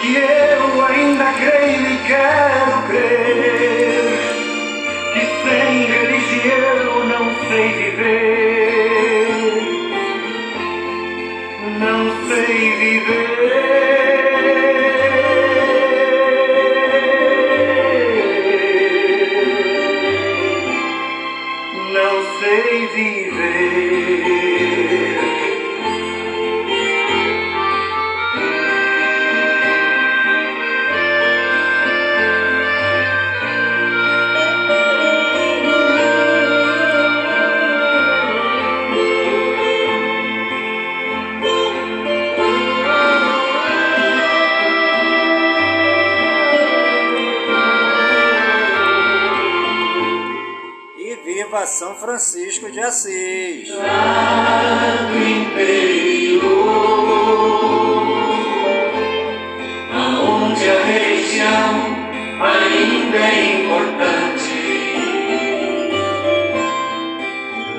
que 0.00 0.16
eu 0.16 0.86
ainda 0.86 1.32
creio 1.32 1.86
e 1.86 1.98
quero 2.06 2.82
crer 2.88 4.18
que 5.12 5.20
sem 5.42 5.86
religião 5.86 7.04
não 7.06 7.24
sei 7.48 7.68
viver, 7.72 9.28
não 11.78 12.00
sei 12.28 12.76
viver, 12.76 13.67
Francisco 52.18 52.68
de 52.72 52.80
Assis! 52.80 53.70
Aonde 59.92 60.68
a 60.68 60.84
religião 60.84 61.96
ainda 62.42 63.18
é 63.18 63.62
importante. 63.62 64.58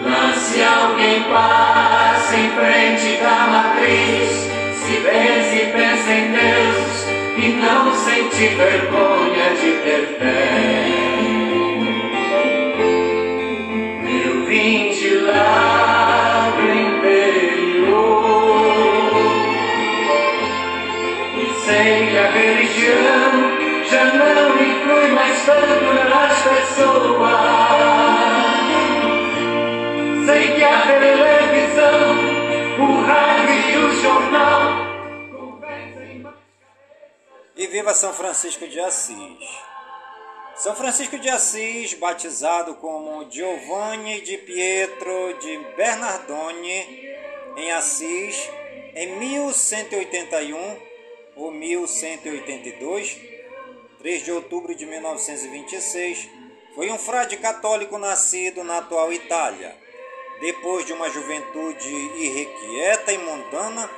Lá 0.05 0.33
se 0.33 0.63
alguém 0.63 1.23
passa 1.23 2.37
em 2.37 2.49
frente 2.51 3.21
da 3.21 3.47
matriz, 3.47 4.31
se 4.79 4.93
vê 5.01 5.63
e 5.63 5.71
pensa 5.73 6.13
em 6.13 6.31
Deus 6.31 7.03
e 7.37 7.49
não 7.61 7.93
sente 7.93 8.47
vergonha 8.55 9.53
de 9.59 9.71
ter 9.83 10.17
fé. 10.17 10.98
Viva 37.70 37.93
São 37.93 38.13
Francisco 38.13 38.67
de 38.67 38.80
Assis! 38.80 39.15
São 40.55 40.76
Francisco 40.76 41.20
de 41.20 41.30
Assis, 41.30 41.93
batizado 41.93 42.76
como 42.76 43.30
Giovanni 43.30 44.22
di 44.22 44.38
Pietro 44.39 45.38
de 45.39 45.57
Bernardone 45.78 47.15
em 47.55 47.72
Assis 47.72 48.49
em 48.95 49.17
1181 49.17 50.80
ou 51.36 51.51
1182, 51.51 53.22
3 53.99 54.24
de 54.24 54.32
outubro 54.32 54.74
de 54.74 54.86
1926, 54.86 56.28
foi 56.74 56.91
um 56.91 56.97
frade 56.97 57.38
católico 57.38 57.97
nascido 57.97 58.63
na 58.63 58.80
atual 58.80 59.13
Itália. 59.13 59.78
Depois 60.41 60.86
de 60.86 60.93
uma 60.93 61.09
juventude 61.09 61.88
irrequieta 61.88 63.13
e 63.13 63.17
mundana, 63.20 63.89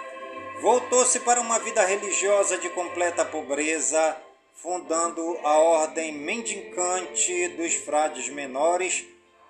voltou-se 0.62 1.20
para 1.22 1.41
uma 1.41 1.57
vida 1.57 1.84
religiosa 1.84 2.55
de 2.55 2.70
completa 2.70 3.26
pobreza, 3.26 4.16
fundando 4.53 5.39
a 5.43 5.57
ordem 5.57 6.12
mendicante 6.12 7.47
dos 7.49 7.74
frades 7.74 8.30
menores, 8.30 9.03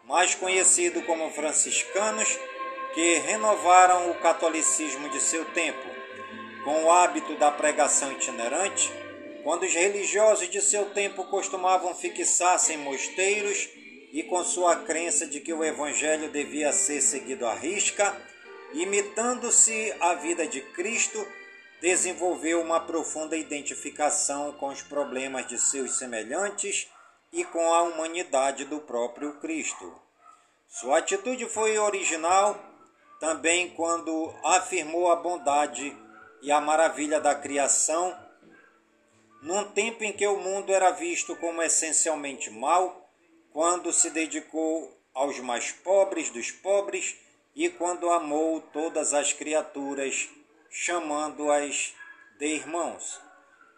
mais 0.06 0.34
conhecido 0.34 1.02
como 1.02 1.30
franciscanos, 1.32 2.40
que 2.94 3.16
renovaram 3.20 4.10
o 4.10 4.16
catolicismo 4.16 5.10
de 5.10 5.20
seu 5.20 5.44
tempo. 5.46 5.86
Com 6.64 6.86
o 6.86 6.92
hábito 6.92 7.36
da 7.36 7.52
pregação 7.52 8.14
itinerante, 8.14 8.90
quando 9.44 9.64
os 9.64 9.74
religiosos 9.74 10.50
de 10.50 10.62
seu 10.62 10.92
tempo 10.92 11.26
costumavam 11.26 11.94
fixar-se 11.94 12.74
em 12.74 12.78
mosteiros 12.78 13.68
e 14.14 14.24
com 14.24 14.44
sua 14.46 14.78
crença 14.78 15.26
de 15.26 15.42
que 15.42 15.52
o 15.52 15.64
evangelho 15.64 16.30
devia 16.30 16.72
ser 16.72 17.02
seguido 17.02 17.46
à 17.46 17.54
risca, 17.54 18.16
imitando-se 18.74 19.94
a 20.00 20.16
vida 20.16 20.48
de 20.48 20.62
Cristo, 20.62 21.26
desenvolveu 21.82 22.62
uma 22.62 22.80
profunda 22.80 23.36
identificação 23.36 24.54
com 24.54 24.68
os 24.68 24.82
problemas 24.82 25.48
de 25.48 25.58
seus 25.58 25.98
semelhantes 25.98 26.88
e 27.34 27.44
com 27.44 27.74
a 27.74 27.82
humanidade 27.82 28.66
do 28.66 28.80
próprio 28.80 29.40
Cristo. 29.40 30.00
Sua 30.68 31.00
atitude 31.00 31.46
foi 31.48 31.78
original 31.78 32.60
também 33.20 33.70
quando 33.72 34.34
afirmou 34.44 35.12
a 35.12 35.16
bondade 35.16 35.96
e 36.42 36.52
a 36.52 36.60
maravilha 36.60 37.20
da 37.20 37.36
criação, 37.36 38.18
num 39.42 39.64
tempo 39.72 40.04
em 40.04 40.12
que 40.12 40.26
o 40.26 40.38
mundo 40.38 40.72
era 40.72 40.92
visto 40.92 41.36
como 41.36 41.62
essencialmente 41.62 42.50
mau, 42.50 43.10
quando 43.52 43.92
se 43.92 44.10
dedicou 44.10 44.98
aos 45.14 45.40
mais 45.40 45.72
pobres 45.72 46.30
dos 46.30 46.52
pobres 46.52 47.16
e 47.56 47.70
quando 47.70 48.10
amou 48.10 48.62
todas 48.62 49.14
as 49.14 49.34
criaturas, 49.34 50.30
chamando-as 50.70 51.94
de 52.40 52.46
irmãos. 52.46 53.20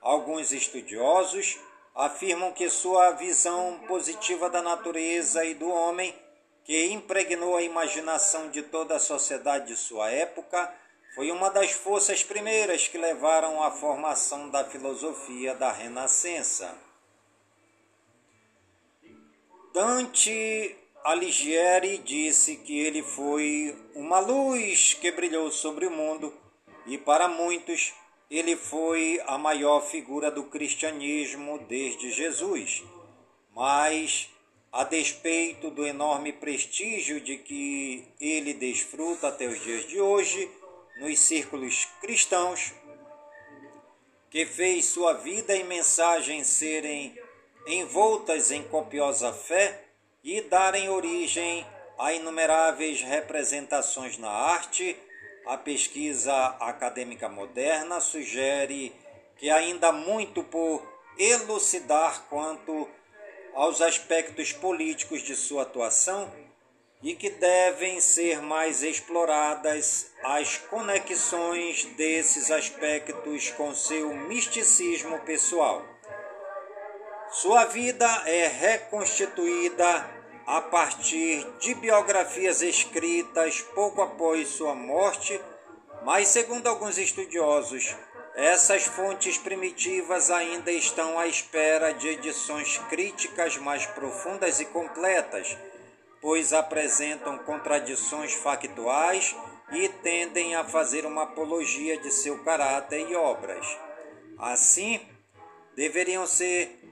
Alguns 0.02 0.52
estudiosos 0.52 1.58
afirmam 1.96 2.52
que 2.52 2.70
sua 2.70 3.12
visão 3.12 3.80
positiva 3.88 4.50
da 4.50 4.62
natureza 4.62 5.44
e 5.46 5.54
do 5.54 5.70
homem, 5.70 6.14
que 6.64 6.92
impregnou 6.92 7.58
a 7.58 7.62
imaginação 7.62 8.50
de 8.50 8.62
toda 8.62 8.96
a 8.96 9.00
sociedade 9.00 9.68
de 9.68 9.78
sua 9.78 10.10
época, 10.12 10.74
foi 11.16 11.30
uma 11.32 11.52
das 11.52 11.72
forças 11.72 12.24
primeiras 12.24 12.88
que 12.88 12.98
levaram 12.98 13.62
à 13.62 13.72
formação 13.72 14.50
da 14.50 14.64
filosofia 14.66 15.54
da 15.54 15.72
Renascença. 15.72 16.76
Dante 19.74 20.76
Alighieri 21.04 21.98
disse 21.98 22.56
que 22.56 22.80
ele 22.80 23.04
foi 23.04 23.76
uma 23.94 24.20
luz 24.20 24.94
que 24.94 25.12
brilhou 25.12 25.52
sobre 25.52 25.86
o 25.86 25.92
mundo 25.92 26.34
e 26.88 26.98
para 26.98 27.28
muitos 27.28 27.94
ele 28.32 28.56
foi 28.56 29.22
a 29.28 29.38
maior 29.38 29.82
figura 29.82 30.32
do 30.32 30.46
cristianismo 30.46 31.60
desde 31.68 32.10
Jesus. 32.10 32.84
Mas, 33.54 34.30
a 34.72 34.86
despeito 34.86 35.70
do 35.70 35.86
enorme 35.86 36.32
prestígio 36.32 37.20
de 37.20 37.38
que 37.38 38.08
ele 38.20 38.54
desfruta 38.54 39.28
até 39.28 39.46
os 39.46 39.62
dias 39.62 39.86
de 39.86 40.00
hoje 40.00 40.50
nos 40.98 41.20
círculos 41.20 41.86
cristãos, 42.00 42.74
que 44.30 44.46
fez 44.46 44.86
sua 44.86 45.14
vida 45.14 45.54
e 45.56 45.64
mensagem 45.66 46.46
serem 46.46 47.14
envoltas 47.68 48.52
em 48.52 48.64
copiosa 48.64 49.34
fé, 49.34 49.83
e 50.24 50.42
darem 50.42 50.90
origem 50.90 51.66
a 51.98 52.14
inumeráveis 52.14 53.02
representações 53.02 54.18
na 54.18 54.30
arte, 54.30 54.98
a 55.46 55.58
pesquisa 55.58 56.34
acadêmica 56.60 57.28
moderna 57.28 58.00
sugere 58.00 58.96
que 59.36 59.50
ainda 59.50 59.90
há 59.90 59.92
muito 59.92 60.44
por 60.44 60.82
elucidar 61.18 62.24
quanto 62.30 62.90
aos 63.54 63.82
aspectos 63.82 64.54
políticos 64.54 65.22
de 65.22 65.36
sua 65.36 65.64
atuação 65.64 66.32
e 67.02 67.14
que 67.16 67.30
devem 67.30 68.00
ser 68.00 68.42
mais 68.42 68.82
exploradas 68.82 70.10
as 70.24 70.58
conexões 70.58 71.84
desses 71.98 72.50
aspectos 72.50 73.52
com 73.52 73.76
seu 73.76 74.14
misticismo 74.14 75.20
pessoal. 75.20 75.93
Sua 77.34 77.66
vida 77.66 78.06
é 78.28 78.46
reconstituída 78.48 80.08
a 80.46 80.62
partir 80.62 81.44
de 81.60 81.74
biografias 81.74 82.62
escritas 82.62 83.60
pouco 83.74 84.04
após 84.04 84.50
sua 84.50 84.76
morte, 84.76 85.42
mas, 86.04 86.28
segundo 86.28 86.68
alguns 86.68 87.00
estudiosos, 87.00 87.96
essas 88.36 88.84
fontes 88.84 89.36
primitivas 89.40 90.30
ainda 90.30 90.72
estão 90.72 91.18
à 91.18 91.26
espera 91.26 91.92
de 91.92 92.08
edições 92.08 92.78
críticas 92.88 93.58
mais 93.58 93.84
profundas 93.88 94.60
e 94.60 94.66
completas, 94.66 95.58
pois 96.22 96.54
apresentam 96.54 97.40
contradições 97.40 98.32
factuais 98.36 99.36
e 99.72 99.90
tendem 99.90 100.54
a 100.56 100.64
fazer 100.64 101.04
uma 101.04 101.24
apologia 101.24 101.98
de 101.98 102.12
seu 102.12 102.44
caráter 102.44 103.10
e 103.10 103.16
obras. 103.16 103.66
Assim, 104.38 105.02
deveriam 105.76 106.28
ser 106.28 106.83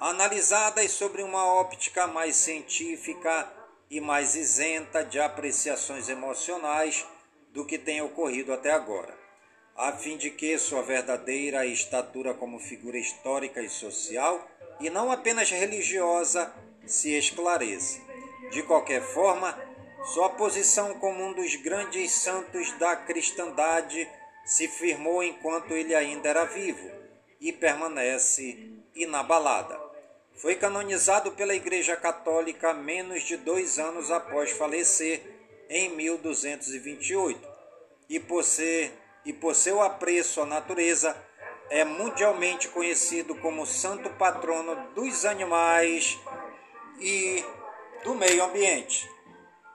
analisadas 0.00 0.92
sobre 0.92 1.22
uma 1.22 1.44
óptica 1.44 2.06
mais 2.06 2.36
científica 2.36 3.52
e 3.90 4.00
mais 4.00 4.36
isenta 4.36 5.04
de 5.04 5.18
apreciações 5.18 6.08
emocionais 6.08 7.04
do 7.52 7.64
que 7.64 7.78
tem 7.78 8.00
ocorrido 8.00 8.52
até 8.52 8.70
agora, 8.70 9.16
a 9.76 9.92
fim 9.92 10.16
de 10.16 10.30
que 10.30 10.56
sua 10.58 10.82
verdadeira 10.82 11.66
estatura 11.66 12.32
como 12.32 12.60
figura 12.60 12.98
histórica 12.98 13.60
e 13.60 13.68
social, 13.68 14.46
e 14.78 14.88
não 14.88 15.10
apenas 15.10 15.50
religiosa, 15.50 16.52
se 16.86 17.16
esclareça. 17.16 18.00
De 18.52 18.62
qualquer 18.62 19.02
forma, 19.02 19.58
sua 20.14 20.30
posição 20.30 20.94
como 21.00 21.24
um 21.24 21.32
dos 21.32 21.56
grandes 21.56 22.12
santos 22.12 22.70
da 22.78 22.94
cristandade 22.94 24.08
se 24.44 24.68
firmou 24.68 25.22
enquanto 25.22 25.72
ele 25.72 25.94
ainda 25.94 26.28
era 26.28 26.44
vivo 26.44 26.88
e 27.40 27.52
permanece 27.52 28.80
inabalada. 28.94 29.87
Foi 30.38 30.54
canonizado 30.54 31.32
pela 31.32 31.54
Igreja 31.54 31.96
Católica 31.96 32.72
menos 32.72 33.24
de 33.24 33.36
dois 33.36 33.78
anos 33.78 34.10
após 34.10 34.52
falecer, 34.52 35.20
em 35.68 35.90
1228, 35.96 37.48
e 38.08 38.20
por, 38.20 38.44
ser, 38.44 38.92
e 39.24 39.32
por 39.32 39.54
seu 39.54 39.82
apreço 39.82 40.40
à 40.40 40.46
natureza, 40.46 41.16
é 41.68 41.84
mundialmente 41.84 42.68
conhecido 42.68 43.34
como 43.34 43.66
santo 43.66 44.08
patrono 44.10 44.76
dos 44.94 45.24
animais 45.26 46.16
e 47.00 47.44
do 48.04 48.14
meio 48.14 48.44
ambiente. 48.44 49.10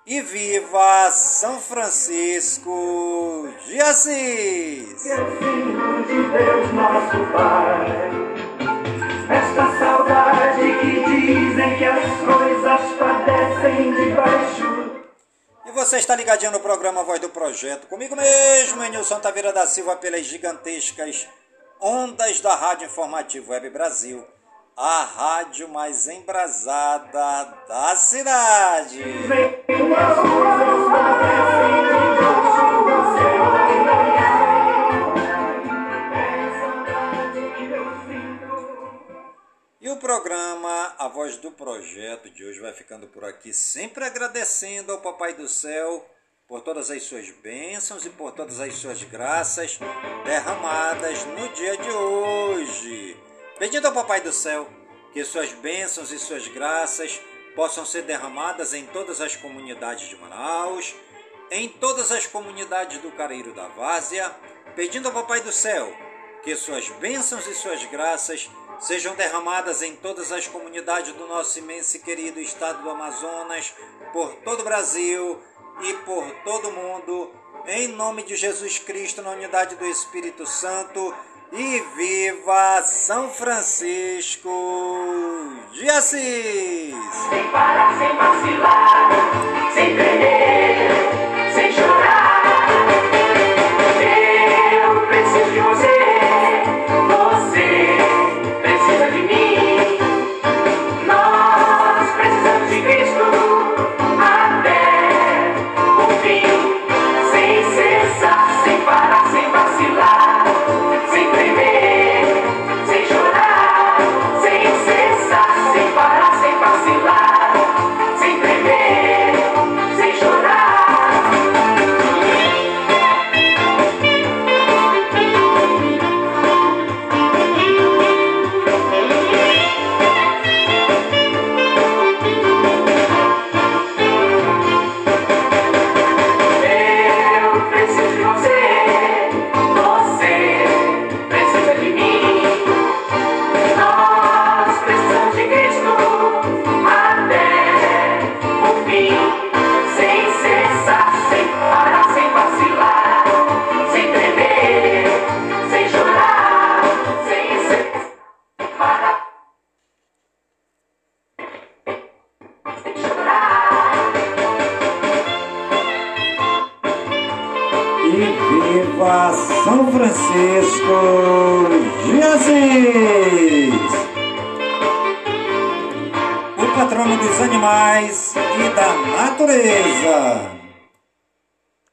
E 0.05 0.21
viva 0.21 1.11
São 1.11 1.59
Francisco 1.59 3.47
de 3.67 3.79
Assis! 3.81 5.03
Filho 5.03 6.03
de 6.07 6.37
Deus, 6.37 6.73
nosso 6.73 7.31
Pai. 7.31 8.22
Saudade 10.03 10.79
que 10.81 11.03
dizem 11.05 11.77
que 11.77 11.85
as 11.85 12.03
coisas 12.19 12.81
padecem 12.99 13.93
debaixo. 13.93 15.01
E 15.65 15.71
você 15.71 15.97
está 15.97 16.13
ligadinho 16.13 16.51
no 16.51 16.59
programa 16.59 17.03
Voz 17.03 17.21
do 17.21 17.29
Projeto, 17.29 17.87
comigo 17.87 18.13
mesmo, 18.13 18.83
Nilson 18.83 19.19
Taveira 19.21 19.53
da 19.53 19.65
Silva, 19.65 19.95
pelas 19.95 20.25
gigantescas 20.25 21.25
ondas 21.79 22.41
da 22.41 22.53
Rádio 22.53 22.87
Informativo 22.87 23.51
Web 23.51 23.69
Brasil, 23.69 24.25
a 24.75 25.03
rádio 25.03 25.69
mais 25.69 26.07
embrasada 26.09 27.53
da 27.67 27.95
cidade. 27.95 29.01
Vem 29.01 29.63
as 29.95 30.15
coisas 30.19 30.91
padecem 30.91 31.52
o 39.93 39.97
programa 39.97 40.95
A 40.97 41.07
Voz 41.07 41.37
do 41.37 41.51
Projeto 41.51 42.27
de 42.27 42.43
hoje 42.43 42.59
vai 42.59 42.73
ficando 42.73 43.05
por 43.05 43.23
aqui, 43.23 43.53
sempre 43.53 44.03
agradecendo 44.03 44.91
ao 44.91 45.01
Papai 45.01 45.35
do 45.35 45.47
Céu 45.47 46.03
por 46.47 46.61
todas 46.61 46.89
as 46.89 47.03
suas 47.03 47.29
bênçãos 47.29 48.03
e 48.03 48.09
por 48.09 48.31
todas 48.31 48.59
as 48.59 48.73
suas 48.73 49.03
graças 49.03 49.79
derramadas 50.25 51.23
no 51.25 51.47
dia 51.49 51.77
de 51.77 51.91
hoje. 51.91 53.15
Pedindo 53.59 53.85
ao 53.85 53.93
Papai 53.93 54.19
do 54.21 54.31
Céu 54.33 54.67
que 55.13 55.23
suas 55.23 55.53
bênçãos 55.53 56.11
e 56.11 56.17
suas 56.17 56.47
graças 56.47 57.21
possam 57.55 57.85
ser 57.85 58.01
derramadas 58.01 58.73
em 58.73 58.87
todas 58.87 59.21
as 59.21 59.35
comunidades 59.35 60.09
de 60.09 60.15
Manaus, 60.15 60.95
em 61.51 61.69
todas 61.69 62.11
as 62.11 62.25
comunidades 62.25 62.97
do 62.97 63.11
Careiro 63.11 63.53
da 63.53 63.67
Várzea, 63.67 64.35
pedindo 64.75 65.07
ao 65.07 65.13
Papai 65.13 65.41
do 65.41 65.51
Céu 65.51 65.95
que 66.43 66.55
suas 66.55 66.89
bênçãos 66.89 67.45
e 67.45 67.53
suas 67.53 67.85
graças 67.85 68.49
sejam 68.83 69.15
derramadas 69.15 69.81
em 69.81 69.95
todas 69.95 70.31
as 70.31 70.47
comunidades 70.47 71.13
do 71.13 71.25
nosso 71.27 71.57
imenso 71.59 71.95
e 71.97 71.99
querido 71.99 72.39
estado 72.39 72.83
do 72.83 72.89
Amazonas, 72.89 73.73
por 74.11 74.33
todo 74.43 74.61
o 74.61 74.63
Brasil 74.63 75.39
e 75.81 75.93
por 76.05 76.29
todo 76.43 76.69
o 76.69 76.71
mundo, 76.71 77.31
em 77.65 77.87
nome 77.87 78.23
de 78.23 78.35
Jesus 78.35 78.79
Cristo, 78.79 79.21
na 79.21 79.31
unidade 79.31 79.75
do 79.75 79.85
Espírito 79.85 80.45
Santo, 80.45 81.13
e 81.51 81.79
viva 81.95 82.81
São 82.83 83.29
Francisco 83.29 84.49
de 85.71 85.89
Assis! 85.89 86.93
Sem 87.29 87.47
parar, 87.51 87.97
sem 87.97 88.17
vacilar, 88.17 89.09
sem 89.73 89.95